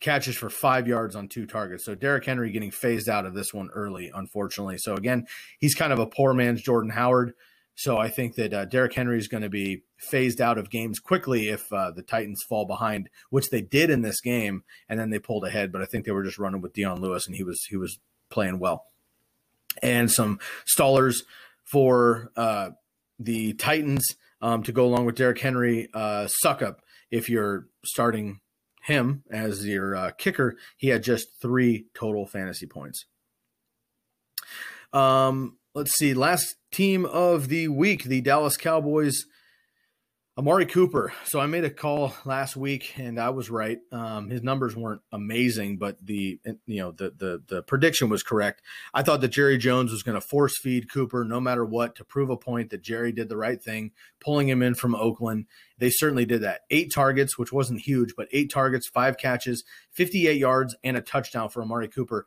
[0.00, 1.84] catches for five yards on two targets.
[1.84, 4.78] So Derrick Henry getting phased out of this one early, unfortunately.
[4.78, 5.26] So again,
[5.58, 7.34] he's kind of a poor man's Jordan Howard.
[7.78, 10.98] So I think that uh, Derrick Henry is going to be phased out of games
[10.98, 15.10] quickly if uh, the Titans fall behind, which they did in this game, and then
[15.10, 15.70] they pulled ahead.
[15.70, 18.00] But I think they were just running with Dion Lewis, and he was he was
[18.30, 18.86] playing well
[19.80, 21.18] and some stallers
[21.62, 22.70] for uh,
[23.20, 25.88] the Titans um, to go along with Derrick Henry.
[25.94, 28.40] Uh, up if you're starting
[28.82, 30.56] him as your uh, kicker.
[30.76, 33.04] He had just three total fantasy points.
[34.92, 36.12] Um, let's see.
[36.12, 39.26] Last team of the week, the Dallas Cowboys
[40.36, 41.12] Amari Cooper.
[41.24, 43.78] So I made a call last week, and I was right.
[43.92, 48.60] Um, his numbers weren't amazing, but the you know the the the prediction was correct.
[48.92, 52.04] I thought that Jerry Jones was going to force feed Cooper no matter what to
[52.04, 55.46] prove a point that Jerry did the right thing, pulling him in from Oakland.
[55.78, 56.62] They certainly did that.
[56.70, 59.62] Eight targets, which wasn't huge, but eight targets, five catches,
[59.92, 62.26] 58 yards, and a touchdown for Amari Cooper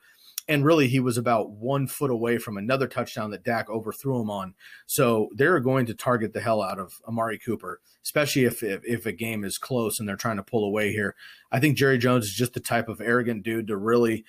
[0.52, 4.30] and really he was about one foot away from another touchdown that Dak overthrew him
[4.30, 4.54] on.
[4.86, 9.06] So they're going to target the hell out of Amari Cooper, especially if, if, if
[9.06, 11.16] a game is close and they're trying to pull away here.
[11.54, 14.26] I think Jerry Jones is just the type of arrogant dude to really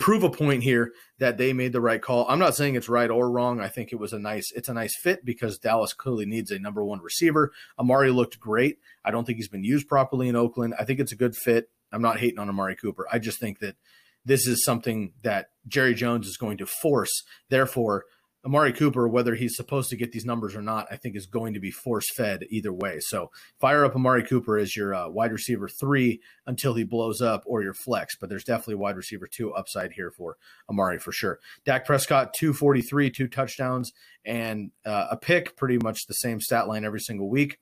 [0.00, 0.90] prove a point here
[1.20, 2.26] that they made the right call.
[2.28, 3.60] I'm not saying it's right or wrong.
[3.60, 6.58] I think it was a nice it's a nice fit because Dallas clearly needs a
[6.58, 7.52] number 1 receiver.
[7.78, 8.78] Amari looked great.
[9.04, 10.74] I don't think he's been used properly in Oakland.
[10.76, 11.70] I think it's a good fit.
[11.92, 13.06] I'm not hating on Amari Cooper.
[13.12, 13.76] I just think that
[14.24, 17.22] this is something that Jerry Jones is going to force.
[17.48, 18.04] Therefore,
[18.44, 21.54] Amari Cooper, whether he's supposed to get these numbers or not, I think is going
[21.54, 22.98] to be force fed either way.
[22.98, 27.44] So fire up Amari Cooper as your uh, wide receiver three until he blows up
[27.46, 28.16] or your flex.
[28.16, 31.38] But there's definitely wide receiver two upside here for Amari for sure.
[31.64, 33.92] Dak Prescott, 243, two touchdowns,
[34.24, 37.58] and uh, a pick, pretty much the same stat line every single week.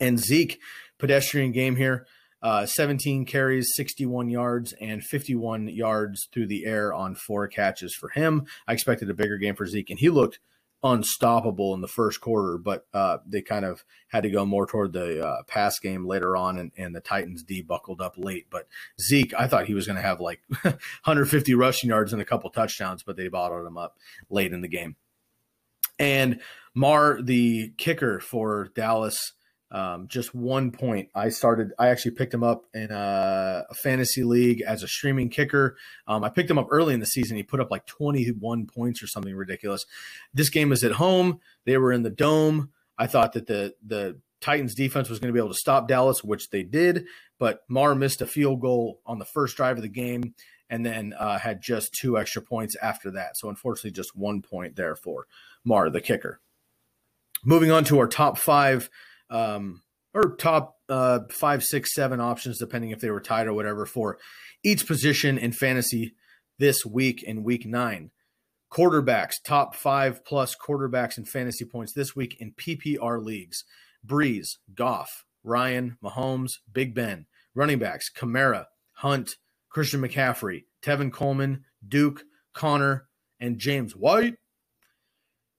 [0.00, 0.58] And Zeke,
[0.98, 2.06] pedestrian game here.
[2.44, 8.10] Uh, 17 carries, 61 yards, and 51 yards through the air on four catches for
[8.10, 8.44] him.
[8.68, 10.40] I expected a bigger game for Zeke, and he looked
[10.82, 14.92] unstoppable in the first quarter, but uh, they kind of had to go more toward
[14.92, 18.48] the uh, pass game later on, and, and, the Titans D buckled up late.
[18.50, 18.68] But
[19.00, 22.50] Zeke, I thought he was going to have like 150 rushing yards and a couple
[22.50, 23.96] touchdowns, but they bottled him up
[24.28, 24.96] late in the game.
[25.98, 26.40] And
[26.74, 29.32] Maher, the kicker for Dallas,
[29.74, 31.08] um, just one point.
[31.16, 31.72] I started.
[31.80, 35.76] I actually picked him up in a, a fantasy league as a streaming kicker.
[36.06, 37.36] Um, I picked him up early in the season.
[37.36, 39.84] He put up like 21 points or something ridiculous.
[40.32, 41.40] This game is at home.
[41.64, 42.70] They were in the dome.
[42.96, 46.22] I thought that the the Titans defense was going to be able to stop Dallas,
[46.22, 47.06] which they did,
[47.40, 50.34] but Maher missed a field goal on the first drive of the game
[50.70, 53.36] and then uh, had just two extra points after that.
[53.36, 55.26] So unfortunately, just one point there for
[55.64, 56.40] Maher, the kicker.
[57.44, 58.88] Moving on to our top five,
[59.34, 59.82] um,
[60.14, 64.18] or top uh, five, six, seven options, depending if they were tied or whatever, for
[64.62, 66.14] each position in fantasy
[66.58, 68.10] this week in week nine.
[68.72, 73.64] Quarterbacks, top five plus quarterbacks in fantasy points this week in PPR leagues.
[74.06, 77.26] Brees, Goff, Ryan, Mahomes, Big Ben.
[77.54, 79.36] Running backs, Kamara, Hunt,
[79.68, 83.06] Christian McCaffrey, Tevin Coleman, Duke, Conner,
[83.38, 84.36] and James White.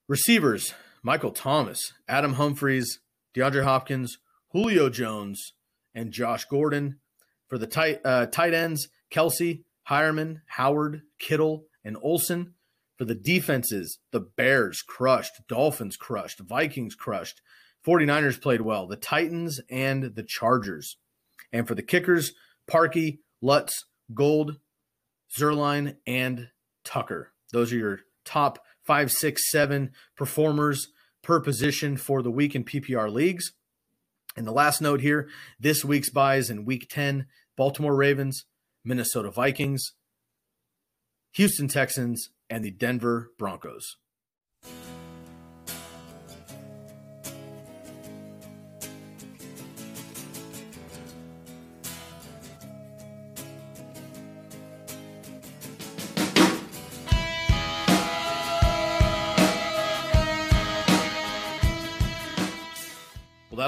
[0.08, 0.74] Receivers,
[1.04, 3.00] Michael Thomas, Adam Humphries,
[3.36, 4.18] DeAndre Hopkins,
[4.52, 5.54] Julio Jones,
[5.94, 7.00] and Josh Gordon.
[7.48, 12.54] For the tight, uh, tight ends, Kelce, Heuerman, Howard, Kittle, and Olsen.
[12.98, 17.42] For the defenses, the Bears crushed, Dolphins crushed, Vikings crushed,
[17.86, 20.98] 49ers played well, the Titans and the Chargers.
[21.52, 22.34] And for the kickers,
[22.70, 24.60] Parkey, Lutz, Gould,
[25.38, 26.50] Zuerlein, and
[26.84, 27.34] Tucker.
[27.52, 30.88] Those are your top five, six, seven performers
[31.26, 33.54] per position for the week in PPR leagues.
[34.38, 35.28] And the last note here
[35.60, 37.26] this week's byes in week 10
[37.58, 38.46] Baltimore Ravens,
[38.84, 39.94] Minnesota Vikings,
[41.34, 43.98] Houston Texans, and the Denver Broncos.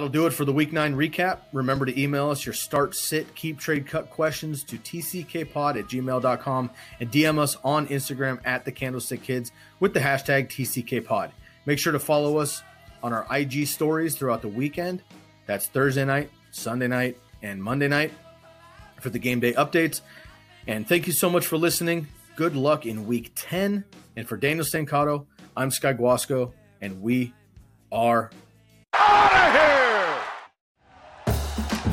[0.07, 1.39] That'll do it for the week nine recap.
[1.51, 6.69] Remember to email us your start, sit, keep, trade, cut questions to tckpod at gmail.com
[7.01, 9.51] and DM us on Instagram at the Candlestick Kids
[9.81, 11.31] with the hashtag TCKPod.
[11.65, 12.63] Make sure to follow us
[13.03, 15.03] on our IG stories throughout the weekend.
[15.45, 18.13] That's Thursday night, Sunday night, and Monday night
[19.01, 20.01] for the game day updates.
[20.67, 22.07] And thank you so much for listening.
[22.37, 23.83] Good luck in week 10.
[24.15, 27.33] And for Daniel Stancato, I'm Sky Guasco, and we
[27.91, 28.31] are